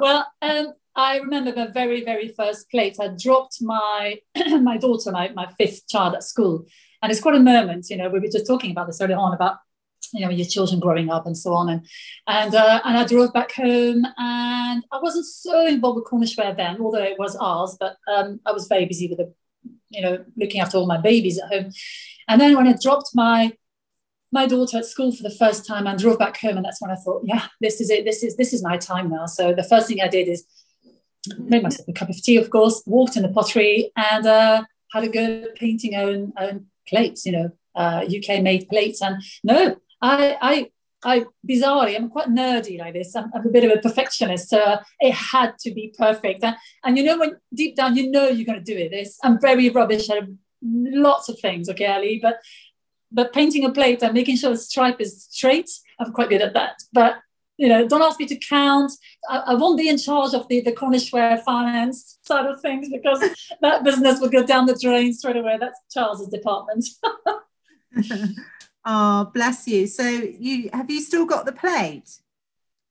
well, 0.00 0.26
um, 0.42 0.74
I 0.94 1.18
remember 1.18 1.52
the 1.52 1.72
very, 1.72 2.04
very 2.04 2.28
first 2.28 2.70
plate. 2.70 2.96
I 3.00 3.08
dropped 3.08 3.58
my 3.60 4.18
my 4.60 4.76
daughter, 4.76 5.10
my, 5.10 5.30
my 5.30 5.50
fifth 5.58 5.88
child 5.88 6.14
at 6.14 6.22
school. 6.22 6.66
And 7.02 7.10
it's 7.10 7.20
quite 7.20 7.34
a 7.34 7.40
moment, 7.40 7.86
you 7.90 7.96
know, 7.96 8.08
we 8.08 8.18
were 8.18 8.28
just 8.28 8.46
talking 8.46 8.70
about 8.70 8.86
this 8.86 9.00
earlier 9.00 9.16
on 9.16 9.34
about 9.34 9.56
you 10.12 10.20
know 10.20 10.30
your 10.30 10.46
children 10.46 10.80
growing 10.80 11.10
up 11.10 11.26
and 11.26 11.36
so 11.36 11.52
on. 11.54 11.68
And 11.68 11.86
and 12.26 12.54
uh, 12.54 12.80
and 12.84 12.96
I 12.96 13.06
drove 13.06 13.32
back 13.32 13.52
home 13.52 14.04
and 14.18 14.84
I 14.92 14.98
wasn't 15.00 15.26
so 15.26 15.66
involved 15.66 15.96
with 15.96 16.06
Cornish 16.06 16.36
ware 16.36 16.54
then 16.54 16.80
although 16.80 17.02
it 17.02 17.18
was 17.18 17.36
ours 17.36 17.76
but 17.78 17.96
um, 18.12 18.40
I 18.46 18.52
was 18.52 18.66
very 18.66 18.86
busy 18.86 19.08
with 19.08 19.18
the 19.18 19.32
you 19.90 20.02
know 20.02 20.24
looking 20.36 20.60
after 20.60 20.78
all 20.78 20.86
my 20.86 21.00
babies 21.00 21.38
at 21.38 21.52
home. 21.52 21.72
And 22.28 22.40
then 22.40 22.56
when 22.56 22.66
I 22.66 22.74
dropped 22.80 23.10
my 23.14 23.52
my 24.32 24.46
daughter 24.46 24.78
at 24.78 24.86
school 24.86 25.12
for 25.12 25.22
the 25.22 25.30
first 25.30 25.66
time 25.66 25.86
and 25.86 25.98
drove 25.98 26.18
back 26.18 26.36
home 26.38 26.56
and 26.56 26.64
that's 26.64 26.80
when 26.80 26.90
I 26.90 26.96
thought 26.96 27.22
yeah 27.24 27.46
this 27.60 27.80
is 27.80 27.90
it 27.90 28.04
this 28.04 28.22
is 28.22 28.36
this 28.36 28.52
is 28.52 28.62
my 28.62 28.76
time 28.76 29.10
now. 29.10 29.26
So 29.26 29.52
the 29.54 29.64
first 29.64 29.88
thing 29.88 30.00
I 30.00 30.08
did 30.08 30.28
is 30.28 30.44
made 31.38 31.62
myself 31.62 31.88
a 31.88 31.92
cup 31.92 32.10
of 32.10 32.22
tea 32.22 32.36
of 32.36 32.50
course 32.50 32.82
walked 32.86 33.16
in 33.16 33.22
the 33.22 33.30
pottery 33.30 33.90
and 33.96 34.26
uh, 34.26 34.64
had 34.92 35.04
a 35.04 35.08
go 35.08 35.46
painting 35.54 35.94
own 35.94 36.32
own 36.38 36.66
plates 36.86 37.24
you 37.24 37.32
know 37.32 37.50
uh, 37.74 38.04
UK 38.06 38.42
made 38.42 38.68
plates. 38.68 39.02
And 39.02 39.22
no 39.42 39.76
I, 40.04 40.36
I, 40.40 40.70
I 41.04 41.24
bizarrely, 41.48 41.96
I'm 41.96 42.10
quite 42.10 42.28
nerdy 42.28 42.78
like 42.78 42.92
this. 42.92 43.16
I'm, 43.16 43.30
I'm 43.34 43.46
a 43.46 43.50
bit 43.50 43.64
of 43.64 43.70
a 43.70 43.80
perfectionist, 43.80 44.50
so 44.50 44.78
it 45.00 45.14
had 45.14 45.58
to 45.60 45.72
be 45.72 45.94
perfect. 45.96 46.44
And, 46.44 46.56
and 46.84 46.98
you 46.98 47.04
know, 47.04 47.18
when 47.18 47.36
deep 47.54 47.74
down 47.74 47.96
you 47.96 48.10
know 48.10 48.28
you're 48.28 48.44
going 48.44 48.62
to 48.62 48.72
do 48.72 48.78
it. 48.78 48.90
This 48.90 49.18
I'm 49.22 49.40
very 49.40 49.70
rubbish 49.70 50.10
at 50.10 50.28
lots 50.62 51.28
of 51.28 51.38
things, 51.40 51.68
okay, 51.70 51.86
Ali. 51.86 52.18
But 52.20 52.40
but 53.10 53.32
painting 53.32 53.64
a 53.64 53.70
plate 53.70 54.02
and 54.02 54.12
making 54.12 54.36
sure 54.36 54.50
the 54.50 54.58
stripe 54.58 55.00
is 55.00 55.26
straight, 55.30 55.70
I'm 55.98 56.12
quite 56.12 56.28
good 56.28 56.42
at 56.42 56.54
that. 56.54 56.76
But 56.92 57.16
you 57.56 57.68
know, 57.68 57.86
don't 57.86 58.02
ask 58.02 58.18
me 58.18 58.26
to 58.26 58.36
count. 58.36 58.92
I, 59.30 59.38
I, 59.38 59.54
won't 59.54 59.78
be 59.78 59.88
in 59.88 59.96
charge 59.96 60.34
of 60.34 60.48
the, 60.48 60.60
the 60.60 60.72
Cornish 60.72 61.12
ware 61.12 61.38
finance 61.38 62.18
side 62.22 62.46
of 62.46 62.60
things 62.60 62.88
because 62.90 63.20
that 63.60 63.84
business 63.84 64.20
will 64.20 64.28
go 64.28 64.42
down 64.42 64.66
the 64.66 64.76
drain 64.76 65.12
straight 65.14 65.36
away. 65.36 65.56
That's 65.60 65.78
Charles's 65.92 66.28
department. 66.28 66.84
Oh, 68.84 69.30
bless 69.32 69.66
you. 69.66 69.86
So 69.86 70.04
you 70.06 70.70
have 70.72 70.90
you 70.90 71.00
still 71.00 71.24
got 71.26 71.46
the 71.46 71.52
plate 71.52 72.18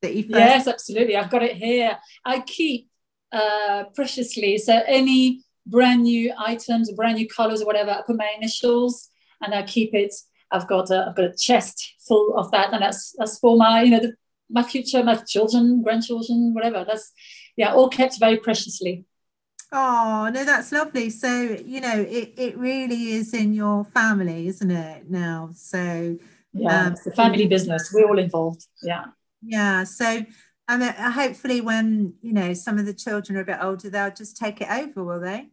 that 0.01 0.15
you 0.15 0.23
first- 0.23 0.33
Yes, 0.33 0.67
absolutely. 0.67 1.15
I've 1.15 1.29
got 1.29 1.43
it 1.43 1.55
here. 1.55 1.97
I 2.25 2.39
keep 2.41 2.89
uh 3.31 3.85
preciously. 3.95 4.57
So 4.57 4.81
any 4.87 5.43
brand 5.65 6.03
new 6.03 6.33
items, 6.37 6.91
brand 6.91 7.15
new 7.17 7.27
colors 7.27 7.61
or 7.61 7.65
whatever, 7.65 7.91
I 7.91 8.01
put 8.05 8.17
my 8.17 8.31
initials 8.37 9.09
and 9.41 9.53
I 9.53 9.63
keep 9.63 9.93
it. 9.93 10.13
I've 10.51 10.67
got 10.67 10.91
a 10.91 11.05
I've 11.07 11.15
got 11.15 11.25
a 11.25 11.35
chest 11.35 11.95
full 12.07 12.37
of 12.37 12.51
that, 12.51 12.73
and 12.73 12.81
that's 12.81 13.13
that's 13.17 13.39
for 13.39 13.57
my, 13.57 13.81
you 13.83 13.91
know, 13.91 13.99
the, 13.99 14.13
my 14.49 14.61
future, 14.63 15.03
my 15.03 15.15
children, 15.15 15.81
grandchildren, 15.81 16.53
whatever. 16.53 16.85
That's 16.87 17.11
yeah, 17.55 17.73
all 17.73 17.89
kept 17.89 18.19
very 18.19 18.37
preciously. 18.37 19.05
Oh, 19.75 20.29
no, 20.31 20.45
that's 20.45 20.71
lovely. 20.71 21.09
So, 21.09 21.57
you 21.65 21.81
know, 21.81 21.99
it, 21.99 22.35
it 22.37 22.57
really 22.57 23.13
is 23.13 23.33
in 23.33 23.53
your 23.53 23.83
family, 23.83 24.47
isn't 24.47 24.69
it, 24.69 25.09
now? 25.09 25.49
So, 25.55 26.19
yeah, 26.53 26.85
um, 26.85 26.93
it's 26.93 27.07
a 27.07 27.11
family 27.11 27.47
business. 27.47 27.91
We're 27.91 28.07
all 28.07 28.19
involved. 28.19 28.67
Yeah. 28.83 29.05
Yeah. 29.41 29.83
So, 29.85 30.23
I 30.67 30.77
mean, 30.77 30.93
hopefully, 30.93 31.59
when, 31.61 32.13
you 32.21 32.33
know, 32.33 32.53
some 32.53 32.77
of 32.77 32.85
the 32.85 32.93
children 32.93 33.35
are 33.35 33.41
a 33.41 33.45
bit 33.45 33.57
older, 33.59 33.89
they'll 33.89 34.11
just 34.11 34.37
take 34.37 34.61
it 34.61 34.69
over, 34.69 35.03
will 35.03 35.19
they? 35.19 35.49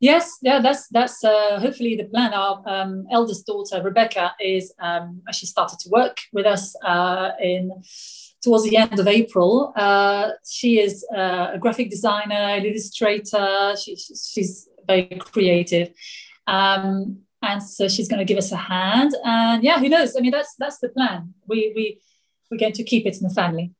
Yes, 0.00 0.38
yeah, 0.42 0.60
that's 0.60 0.88
that's 0.88 1.22
uh, 1.22 1.60
hopefully 1.60 1.94
the 1.94 2.06
plan. 2.06 2.34
Our 2.34 2.60
um, 2.66 3.06
eldest 3.12 3.46
daughter 3.46 3.80
Rebecca 3.80 4.34
is 4.40 4.74
um, 4.80 5.22
she 5.32 5.46
started 5.46 5.78
to 5.78 5.90
work 5.90 6.16
with 6.32 6.44
us 6.44 6.74
uh, 6.84 7.30
in 7.40 7.70
towards 8.42 8.64
the 8.64 8.76
end 8.76 8.98
of 8.98 9.06
April. 9.06 9.72
Uh, 9.76 10.30
she 10.48 10.80
is 10.80 11.06
uh, 11.14 11.52
a 11.54 11.58
graphic 11.58 11.90
designer, 11.90 12.60
illustrator. 12.64 13.74
She, 13.82 13.96
she's 13.96 14.68
very 14.86 15.04
creative. 15.18 15.90
Um, 16.46 17.20
and 17.40 17.62
so 17.62 17.88
she's 17.88 18.08
going 18.08 18.18
to 18.18 18.24
give 18.24 18.38
us 18.38 18.52
a 18.52 18.56
hand. 18.56 19.12
And 19.24 19.62
yeah, 19.62 19.78
who 19.78 19.88
knows? 19.88 20.16
I 20.16 20.20
mean, 20.20 20.30
that's 20.30 20.54
that's 20.58 20.78
the 20.78 20.88
plan. 20.88 21.34
We 21.46 21.72
we 21.74 22.00
we're 22.50 22.58
going 22.58 22.72
to 22.74 22.84
keep 22.84 23.06
it 23.06 23.16
in 23.16 23.28
the 23.28 23.34
family. 23.34 23.72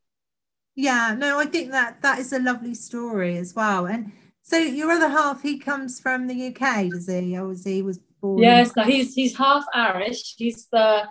Yeah, 0.75 1.15
no, 1.17 1.39
I 1.39 1.47
think 1.47 1.71
that 1.71 2.03
that 2.03 2.19
is 2.19 2.33
a 2.33 2.39
lovely 2.39 2.75
story 2.75 3.37
as 3.37 3.55
well. 3.55 3.87
And 3.87 4.13
so 4.43 4.57
your 4.57 4.91
other 4.91 5.09
half, 5.09 5.43
he 5.43 5.59
comes 5.59 6.01
from 6.01 6.27
the 6.27 6.49
UK, 6.49 6.91
does 6.91 7.09
he? 7.09 7.37
Or 7.37 7.47
was 7.49 7.65
he 7.65 7.83
was 7.83 7.99
born? 8.21 8.39
Yes, 8.39 8.75
no, 8.75 8.83
he's 8.85 9.15
he's 9.15 9.37
half 9.37 9.65
Irish. 9.75 10.35
He's 10.37 10.67
the 10.67 11.05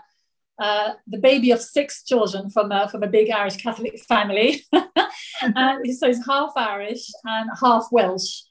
uh, 0.59 0.93
the 1.07 1.17
baby 1.17 1.51
of 1.51 1.61
six 1.61 2.03
children 2.03 2.49
from 2.49 2.71
a, 2.71 2.87
from 2.89 3.03
a 3.03 3.07
big 3.07 3.29
Irish 3.29 3.57
Catholic 3.57 3.99
family. 4.07 4.63
and 5.41 5.95
so 5.97 6.07
he's 6.07 6.25
half 6.25 6.51
Irish 6.55 7.07
and 7.23 7.49
half 7.59 7.87
Welsh. 7.91 8.43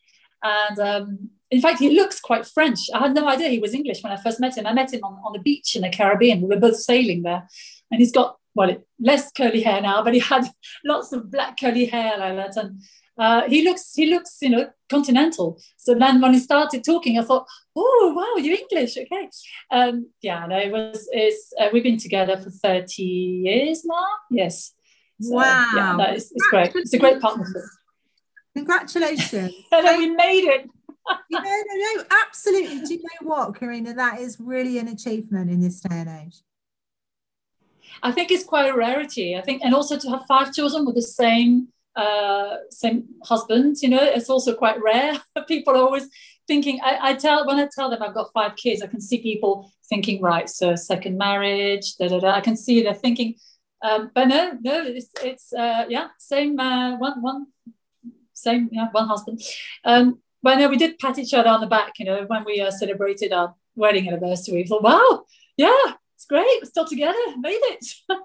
And 0.42 0.78
um, 0.78 1.30
in 1.50 1.60
fact, 1.60 1.80
he 1.80 1.90
looks 1.90 2.20
quite 2.20 2.46
French. 2.46 2.78
I 2.94 2.98
had 2.98 3.14
no 3.14 3.28
idea 3.28 3.48
he 3.48 3.58
was 3.58 3.74
English 3.74 4.02
when 4.02 4.12
I 4.12 4.16
first 4.16 4.40
met 4.40 4.56
him. 4.56 4.66
I 4.66 4.72
met 4.72 4.92
him 4.92 5.00
on, 5.04 5.20
on 5.24 5.32
the 5.32 5.40
beach 5.40 5.76
in 5.76 5.82
the 5.82 5.90
Caribbean. 5.90 6.40
We 6.40 6.48
were 6.48 6.60
both 6.60 6.76
sailing 6.76 7.22
there. 7.22 7.48
And 7.90 8.00
he's 8.00 8.12
got, 8.12 8.36
well, 8.54 8.76
less 8.98 9.30
curly 9.32 9.62
hair 9.62 9.80
now, 9.80 10.02
but 10.02 10.14
he 10.14 10.20
had 10.20 10.44
lots 10.84 11.12
of 11.12 11.30
black 11.30 11.58
curly 11.58 11.86
hair 11.86 12.18
like 12.18 12.36
that. 12.36 12.56
And 12.56 12.82
uh, 13.18 13.48
he 13.48 13.64
looks, 13.64 13.92
he 13.94 14.06
looks, 14.06 14.38
you 14.40 14.50
know, 14.50 14.70
continental. 14.90 15.58
So 15.76 15.94
then 15.94 16.20
when 16.20 16.34
he 16.34 16.40
started 16.40 16.84
talking, 16.84 17.18
I 17.18 17.22
thought, 17.22 17.46
oh, 17.76 18.12
wow, 18.16 18.42
you're 18.42 18.58
English. 18.58 18.96
Okay. 18.96 19.30
Um, 19.70 20.10
yeah, 20.20 20.46
no, 20.46 20.58
it 20.58 20.72
was, 20.72 21.08
it's, 21.12 21.52
uh, 21.58 21.68
we've 21.72 21.82
been 21.82 21.98
together 21.98 22.36
for 22.36 22.50
30 22.50 23.02
years 23.02 23.84
now. 23.84 24.06
Yes. 24.30 24.72
So, 25.20 25.36
wow. 25.36 25.72
Yeah, 25.74 25.96
that 25.98 26.16
is, 26.16 26.32
it's 26.34 26.46
great. 26.48 26.72
It's 26.74 26.92
a 26.92 26.98
great 26.98 27.20
partnership. 27.20 27.62
Congratulations. 28.56 29.54
and 29.72 29.98
we 29.98 30.10
made 30.10 30.44
it. 30.44 30.68
no, 31.30 31.40
no, 31.40 31.94
no, 31.96 32.04
absolutely. 32.26 32.80
Do 32.80 32.94
you 32.94 33.00
know 33.00 33.28
what, 33.28 33.58
Karina? 33.58 33.94
That 33.94 34.20
is 34.20 34.38
really 34.40 34.78
an 34.78 34.88
achievement 34.88 35.50
in 35.50 35.60
this 35.60 35.80
day 35.80 35.96
and 35.96 36.08
age. 36.08 36.36
I 38.02 38.12
think 38.12 38.30
it's 38.30 38.44
quite 38.44 38.68
a 38.68 38.76
rarity. 38.76 39.36
I 39.36 39.42
think, 39.42 39.62
and 39.64 39.74
also 39.74 39.98
to 39.98 40.10
have 40.10 40.24
five 40.26 40.52
children 40.52 40.86
with 40.86 40.94
the 40.94 41.02
same 41.02 41.68
uh, 41.96 42.56
same 42.70 43.04
husband, 43.24 43.76
you 43.82 43.88
know, 43.88 44.02
it's 44.02 44.30
also 44.30 44.54
quite 44.54 44.80
rare. 44.82 45.20
people 45.48 45.74
are 45.74 45.78
always 45.78 46.08
thinking. 46.46 46.80
I, 46.82 47.10
I, 47.10 47.14
tell 47.14 47.46
when 47.46 47.58
I 47.58 47.68
tell 47.74 47.90
them 47.90 48.02
I've 48.02 48.14
got 48.14 48.32
five 48.32 48.56
kids, 48.56 48.82
I 48.82 48.86
can 48.86 49.00
see 49.00 49.22
people 49.22 49.70
thinking, 49.88 50.22
right, 50.22 50.48
so 50.48 50.76
second 50.76 51.18
marriage, 51.18 51.96
da 51.96 52.08
da 52.08 52.20
da. 52.20 52.30
I 52.32 52.40
can 52.40 52.56
see 52.56 52.82
they're 52.82 52.94
thinking, 52.94 53.34
um, 53.82 54.10
but 54.14 54.26
no, 54.28 54.56
no, 54.60 54.84
it's 54.84 55.10
it's 55.22 55.52
uh, 55.52 55.86
yeah, 55.88 56.08
same 56.18 56.58
uh, 56.60 56.96
one 56.98 57.22
one 57.22 57.46
same 58.34 58.68
yeah 58.72 58.88
one 58.92 59.08
husband. 59.08 59.42
Um, 59.84 60.20
but 60.42 60.56
no, 60.56 60.68
we 60.68 60.76
did 60.76 60.98
pat 60.98 61.18
each 61.18 61.34
other 61.34 61.50
on 61.50 61.60
the 61.60 61.66
back, 61.66 61.98
you 61.98 62.04
know, 62.04 62.24
when 62.26 62.44
we 62.44 62.60
uh, 62.60 62.70
celebrated 62.70 63.32
our 63.32 63.54
wedding 63.74 64.08
anniversary. 64.08 64.54
We 64.56 64.66
thought, 64.66 64.82
wow, 64.82 65.24
yeah, 65.56 65.94
it's 66.14 66.24
great. 66.26 66.60
We're 66.60 66.66
still 66.66 66.86
together, 66.86 67.18
made 67.38 67.60
it. 67.62 67.86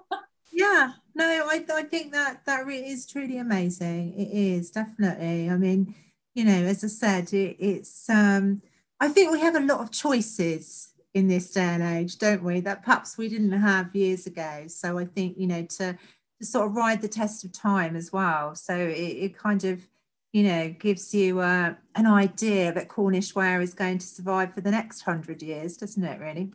yeah, 0.52 0.92
no, 1.16 1.48
I, 1.50 1.64
I 1.74 1.82
think 1.84 2.12
that 2.12 2.44
that 2.46 2.68
is 2.68 3.06
truly 3.06 3.38
amazing. 3.38 4.14
It 4.14 4.30
is 4.32 4.70
definitely. 4.70 5.50
I 5.50 5.56
mean, 5.56 5.94
you 6.34 6.44
know, 6.44 6.52
as 6.64 6.84
I 6.84 6.88
said, 6.88 7.32
it, 7.32 7.56
it's. 7.58 8.08
um 8.10 8.62
I 9.00 9.08
think 9.08 9.30
we 9.30 9.40
have 9.40 9.56
a 9.56 9.60
lot 9.60 9.80
of 9.80 9.90
choices 9.90 10.90
in 11.12 11.28
this 11.28 11.50
day 11.50 11.60
and 11.62 11.82
age, 11.82 12.18
don't 12.18 12.42
we? 12.42 12.60
That 12.60 12.82
perhaps 12.82 13.18
we 13.18 13.28
didn't 13.28 13.52
have 13.52 13.94
years 13.94 14.26
ago. 14.26 14.64
So 14.68 14.98
I 14.98 15.04
think 15.04 15.36
you 15.38 15.46
know 15.46 15.64
to 15.64 15.98
to 16.40 16.46
sort 16.46 16.66
of 16.68 16.76
ride 16.76 17.00
the 17.02 17.08
test 17.08 17.44
of 17.44 17.52
time 17.52 17.96
as 17.96 18.12
well. 18.12 18.54
So 18.54 18.74
it, 18.76 19.16
it 19.26 19.38
kind 19.38 19.64
of 19.64 19.88
you 20.32 20.42
know, 20.42 20.68
gives 20.68 21.14
you 21.14 21.40
uh, 21.40 21.72
an 21.94 22.06
idea 22.06 22.70
that 22.70 22.88
Cornish 22.90 23.34
ware 23.34 23.62
is 23.62 23.72
going 23.72 23.96
to 23.96 24.06
survive 24.06 24.52
for 24.52 24.60
the 24.60 24.70
next 24.70 25.00
hundred 25.00 25.40
years, 25.40 25.78
doesn't 25.78 26.04
it? 26.04 26.20
Really? 26.20 26.52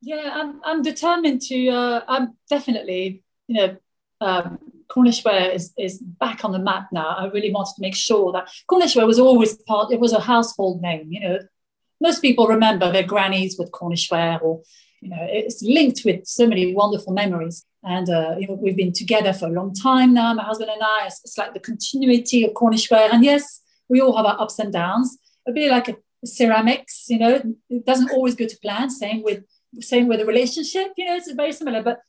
Yeah, 0.00 0.30
I'm, 0.32 0.60
I'm 0.64 0.82
determined 0.82 1.40
to. 1.42 1.68
Uh, 1.68 2.00
I'm 2.08 2.36
definitely, 2.50 3.22
you 3.48 3.54
know, 3.56 3.76
um, 4.20 4.58
Cornish 4.88 5.24
ware 5.24 5.50
is, 5.50 5.72
is 5.76 5.98
back 5.98 6.44
on 6.44 6.52
the 6.52 6.58
map 6.58 6.88
now. 6.92 7.08
I 7.08 7.26
really 7.26 7.52
wanted 7.52 7.74
to 7.76 7.82
make 7.82 7.94
sure 7.94 8.32
that 8.32 8.48
Cornish 8.68 8.96
ware 8.96 9.06
was 9.06 9.18
always 9.18 9.56
part. 9.62 9.92
It 9.92 10.00
was 10.00 10.12
a 10.12 10.20
household 10.20 10.80
name. 10.80 11.08
You 11.10 11.20
know, 11.20 11.38
most 12.00 12.22
people 12.22 12.46
remember 12.46 12.90
their 12.92 13.02
grannies 13.02 13.56
with 13.58 13.72
Cornish 13.72 14.10
ware, 14.10 14.38
or 14.40 14.62
you 15.00 15.10
know, 15.10 15.18
it's 15.20 15.62
linked 15.62 16.02
with 16.04 16.26
so 16.26 16.46
many 16.46 16.74
wonderful 16.74 17.12
memories. 17.12 17.64
And 17.82 18.08
uh, 18.08 18.36
you 18.38 18.48
know, 18.48 18.54
we've 18.54 18.76
been 18.76 18.92
together 18.92 19.32
for 19.32 19.46
a 19.46 19.52
long 19.52 19.74
time 19.74 20.14
now, 20.14 20.32
my 20.34 20.44
husband 20.44 20.70
and 20.70 20.82
I. 20.82 21.06
It's, 21.06 21.20
it's 21.24 21.38
like 21.38 21.52
the 21.52 21.60
continuity 21.60 22.44
of 22.44 22.54
Cornish 22.54 22.90
ware. 22.90 23.08
And 23.12 23.24
yes, 23.24 23.62
we 23.88 24.00
all 24.00 24.16
have 24.16 24.26
our 24.26 24.40
ups 24.40 24.58
and 24.58 24.72
downs. 24.72 25.18
A 25.48 25.52
bit 25.52 25.70
like 25.70 25.88
a 25.88 25.96
ceramics, 26.24 27.06
you 27.08 27.18
know, 27.18 27.40
it 27.70 27.86
doesn't 27.86 28.10
always 28.10 28.34
go 28.34 28.46
to 28.46 28.58
plan. 28.58 28.90
Same 28.90 29.22
with 29.22 29.44
same 29.80 30.08
with 30.08 30.20
a 30.20 30.24
relationship, 30.24 30.92
you 30.96 31.04
know, 31.04 31.16
it's 31.16 31.30
very 31.32 31.52
similar. 31.52 31.82
But 31.82 32.00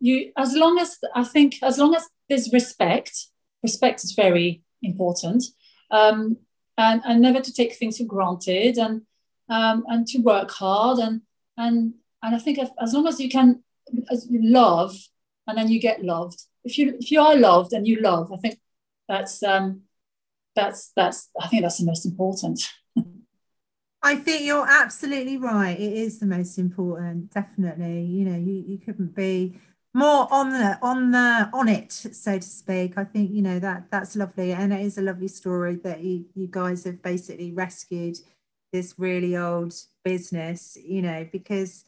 you, 0.00 0.32
as 0.36 0.54
long 0.54 0.78
as 0.78 0.98
I 1.14 1.24
think, 1.24 1.62
as 1.62 1.78
long 1.78 1.94
as 1.94 2.06
there's 2.28 2.52
respect, 2.52 3.26
respect 3.62 4.04
is 4.04 4.12
very 4.12 4.62
important, 4.82 5.44
um, 5.90 6.36
and 6.76 7.02
and 7.04 7.20
never 7.20 7.40
to 7.40 7.52
take 7.52 7.74
things 7.74 7.98
for 7.98 8.04
granted, 8.04 8.78
and 8.78 9.02
um, 9.48 9.84
and 9.88 10.06
to 10.08 10.18
work 10.18 10.50
hard, 10.50 10.98
and 10.98 11.22
and 11.56 11.94
and 12.22 12.34
I 12.34 12.38
think 12.38 12.58
if, 12.58 12.68
as 12.80 12.92
long 12.94 13.06
as 13.06 13.20
you 13.20 13.28
can 13.28 13.62
as 14.10 14.26
you 14.30 14.40
love 14.42 14.96
and 15.46 15.58
then 15.58 15.68
you 15.68 15.80
get 15.80 16.04
loved. 16.04 16.42
If 16.64 16.78
you 16.78 16.96
if 16.98 17.10
you 17.10 17.20
are 17.20 17.36
loved 17.36 17.72
and 17.72 17.86
you 17.86 18.00
love, 18.00 18.32
I 18.32 18.36
think 18.36 18.58
that's 19.08 19.42
um 19.42 19.82
that's 20.54 20.92
that's 20.96 21.30
I 21.40 21.48
think 21.48 21.62
that's 21.62 21.78
the 21.78 21.86
most 21.86 22.06
important. 22.06 22.62
I 24.02 24.16
think 24.16 24.44
you're 24.44 24.66
absolutely 24.68 25.38
right. 25.38 25.78
It 25.78 25.92
is 25.94 26.18
the 26.18 26.26
most 26.26 26.58
important, 26.58 27.32
definitely. 27.32 28.02
You 28.02 28.26
know, 28.26 28.38
you, 28.38 28.64
you 28.66 28.78
couldn't 28.78 29.16
be 29.16 29.58
more 29.94 30.26
on 30.32 30.50
the 30.50 30.78
on 30.82 31.12
the 31.12 31.48
on 31.52 31.68
it, 31.68 31.92
so 31.92 32.38
to 32.38 32.42
speak. 32.42 32.98
I 32.98 33.04
think 33.04 33.30
you 33.30 33.40
know 33.40 33.58
that 33.60 33.90
that's 33.90 34.16
lovely, 34.16 34.52
and 34.52 34.72
it 34.72 34.80
is 34.80 34.98
a 34.98 35.02
lovely 35.02 35.28
story 35.28 35.76
that 35.76 36.02
you 36.02 36.26
you 36.34 36.48
guys 36.50 36.84
have 36.84 37.00
basically 37.00 37.52
rescued 37.52 38.18
this 38.72 38.94
really 38.98 39.36
old 39.36 39.74
business. 40.04 40.76
You 40.84 41.02
know, 41.02 41.28
because 41.30 41.84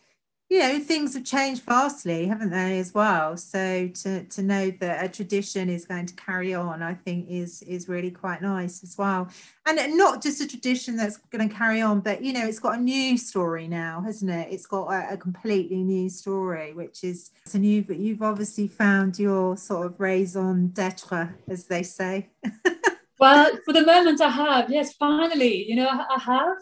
you 0.48 0.60
know 0.60 0.78
things 0.78 1.14
have 1.14 1.24
changed 1.24 1.62
vastly 1.64 2.26
haven't 2.26 2.50
they 2.50 2.78
as 2.78 2.94
well? 2.94 3.36
So 3.36 3.88
to 3.88 4.24
to 4.24 4.42
know 4.42 4.70
that 4.80 5.04
a 5.04 5.08
tradition 5.08 5.68
is 5.68 5.84
going 5.86 6.06
to 6.06 6.14
carry 6.14 6.54
on 6.54 6.82
i 6.82 6.94
think 6.94 7.28
is 7.28 7.62
is 7.62 7.88
really 7.88 8.10
quite 8.10 8.42
nice 8.42 8.82
as 8.82 8.96
well. 8.96 9.28
And 9.66 9.96
not 9.96 10.22
just 10.22 10.40
a 10.40 10.46
tradition 10.46 10.96
that's 10.96 11.16
going 11.16 11.48
to 11.48 11.54
carry 11.54 11.80
on 11.80 12.00
but 12.00 12.22
you 12.22 12.32
know 12.32 12.46
it's 12.46 12.60
got 12.60 12.78
a 12.78 12.82
new 12.82 13.18
story 13.18 13.66
now 13.66 14.00
hasn't 14.02 14.30
it? 14.30 14.48
It's 14.52 14.66
got 14.66 14.86
a, 14.92 15.14
a 15.14 15.16
completely 15.16 15.82
new 15.82 16.08
story 16.08 16.72
which 16.74 17.02
is 17.02 17.30
and 17.52 17.66
you've 17.66 17.90
you've 17.90 18.22
obviously 18.22 18.68
found 18.68 19.18
your 19.18 19.56
sort 19.56 19.86
of 19.86 19.98
raison 19.98 20.68
d'etre 20.68 21.34
as 21.48 21.64
they 21.64 21.82
say. 21.82 22.28
Well 23.18 23.50
for 23.64 23.72
the 23.72 23.80
moment 23.86 24.20
i 24.20 24.28
have 24.28 24.70
yes 24.70 24.92
finally 24.92 25.64
you 25.66 25.74
know 25.74 25.88
I 25.88 26.20
have. 26.20 26.56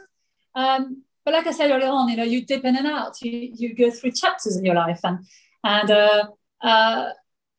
Um, 0.54 1.02
but 1.24 1.34
like 1.34 1.46
I 1.46 1.52
said 1.52 1.70
earlier 1.70 1.88
on, 1.88 2.08
you 2.08 2.16
know, 2.16 2.24
you 2.24 2.44
dip 2.44 2.64
in 2.64 2.76
and 2.76 2.86
out. 2.86 3.20
You 3.22 3.50
you 3.54 3.74
go 3.74 3.90
through 3.90 4.12
chapters 4.12 4.56
in 4.56 4.64
your 4.64 4.74
life, 4.74 5.00
and 5.04 5.18
and 5.64 5.90
uh, 5.90 6.24
uh, 6.62 7.10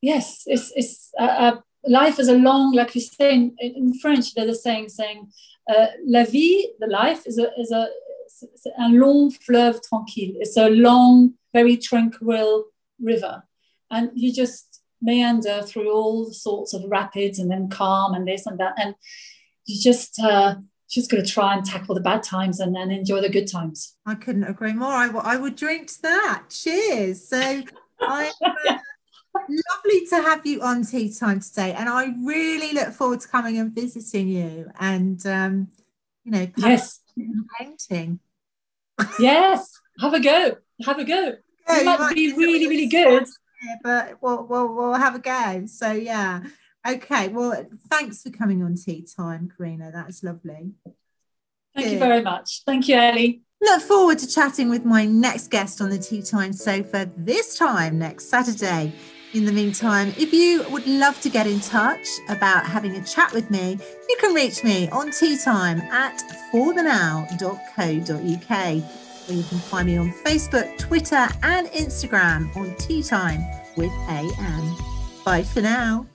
yes, 0.01 0.43
it's 0.45 0.71
it's 0.75 1.11
uh, 1.19 1.23
uh 1.23 1.57
life 1.87 2.19
is 2.19 2.27
a 2.27 2.37
long, 2.37 2.73
like 2.73 2.95
you 2.95 3.01
say 3.01 3.33
in, 3.33 3.55
in 3.59 3.93
French, 3.99 4.33
there's 4.33 4.49
a 4.49 4.55
saying 4.55 4.89
saying 4.89 5.31
uh, 5.69 5.87
la 6.05 6.23
vie, 6.23 6.67
the 6.79 6.87
life 6.87 7.25
is 7.25 7.39
a 7.39 7.49
is 7.57 7.71
a 7.71 7.87
un 8.77 8.99
long 8.99 9.31
fleuve 9.31 9.79
tranquille. 9.87 10.35
It's 10.39 10.57
a 10.57 10.69
long, 10.69 11.33
very 11.53 11.77
tranquil 11.77 12.65
river, 13.01 13.43
and 13.89 14.11
you 14.13 14.33
just 14.33 14.81
meander 15.01 15.61
through 15.61 15.91
all 15.91 16.31
sorts 16.31 16.73
of 16.73 16.83
rapids 16.87 17.37
and 17.37 17.51
then 17.51 17.69
calm 17.69 18.13
and 18.13 18.27
this 18.27 18.45
and 18.45 18.59
that, 18.59 18.73
and 18.77 18.95
you 19.65 19.81
just 19.81 20.19
just 20.89 21.09
going 21.09 21.23
to 21.23 21.29
try 21.29 21.55
and 21.55 21.65
tackle 21.65 21.95
the 21.95 22.01
bad 22.01 22.23
times 22.23 22.59
and 22.59 22.75
then 22.75 22.91
enjoy 22.91 23.21
the 23.21 23.29
good 23.29 23.49
times. 23.49 23.95
I 24.05 24.15
couldn't 24.15 24.43
agree 24.43 24.73
more. 24.73 24.91
I, 24.91 25.07
I 25.07 25.37
would 25.37 25.55
drink 25.55 25.87
to 25.87 26.01
that. 26.03 26.43
Cheers. 26.49 27.27
So 27.27 27.63
I. 28.01 28.31
Uh, 28.43 28.77
lovely 29.35 30.05
to 30.07 30.15
have 30.15 30.45
you 30.45 30.61
on 30.61 30.83
tea 30.83 31.13
time 31.13 31.41
today 31.41 31.73
and 31.73 31.89
i 31.89 32.05
really 32.23 32.71
look 32.71 32.93
forward 32.93 33.19
to 33.19 33.27
coming 33.27 33.57
and 33.57 33.75
visiting 33.75 34.29
you 34.29 34.65
and 34.79 35.27
um 35.27 35.67
you 36.23 36.31
know 36.31 36.47
yes 36.55 37.01
painting 37.59 38.17
yes 39.19 39.77
have 39.99 40.13
a 40.13 40.21
go 40.21 40.55
have 40.85 40.99
a 40.99 41.03
go 41.03 41.33
it 41.67 41.85
might, 41.85 41.99
might 41.99 42.15
be 42.15 42.33
really 42.33 42.67
really 42.67 42.87
good 42.87 43.25
but 43.83 44.17
we'll, 44.21 44.45
we'll, 44.45 44.73
we'll 44.73 44.93
have 44.93 45.15
a 45.15 45.19
go 45.19 45.65
so 45.65 45.91
yeah 45.91 46.41
Okay, 46.87 47.29
well, 47.29 47.65
thanks 47.89 48.21
for 48.21 48.29
coming 48.29 48.61
on 48.61 48.75
Tea 48.75 49.07
Time, 49.17 49.51
Karina. 49.55 49.91
That's 49.91 50.23
lovely. 50.23 50.71
Thank 51.73 51.75
Good. 51.75 51.91
you 51.93 51.99
very 51.99 52.21
much. 52.21 52.61
Thank 52.65 52.87
you, 52.87 52.95
Ellie. 52.95 53.41
Look 53.61 53.81
forward 53.81 54.19
to 54.19 54.27
chatting 54.27 54.69
with 54.69 54.85
my 54.85 55.05
next 55.05 55.49
guest 55.49 55.81
on 55.81 55.89
the 55.89 55.97
Tea 55.97 56.21
Time 56.21 56.53
sofa 56.53 57.09
this 57.17 57.57
time 57.57 57.97
next 57.97 58.29
Saturday. 58.29 58.93
In 59.33 59.45
the 59.45 59.51
meantime, 59.51 60.13
if 60.17 60.31
you 60.31 60.63
would 60.69 60.87
love 60.87 61.19
to 61.21 61.29
get 61.29 61.47
in 61.47 61.59
touch 61.59 62.07
about 62.29 62.65
having 62.65 62.95
a 62.95 63.03
chat 63.03 63.33
with 63.33 63.49
me, 63.49 63.77
you 64.07 64.17
can 64.19 64.33
reach 64.33 64.63
me 64.63 64.87
on 64.89 65.09
teatime 65.09 65.81
at 65.89 66.21
forthenow.co.uk. 66.53 68.83
Or 69.27 69.33
you 69.33 69.43
can 69.43 69.57
find 69.57 69.87
me 69.87 69.97
on 69.97 70.11
Facebook, 70.23 70.77
Twitter, 70.77 71.27
and 71.41 71.67
Instagram 71.69 72.55
on 72.55 72.75
Tea 72.75 73.01
Time 73.01 73.43
with 73.75 73.91
AM. 74.07 74.75
Bye 75.25 75.43
for 75.43 75.61
now. 75.61 76.05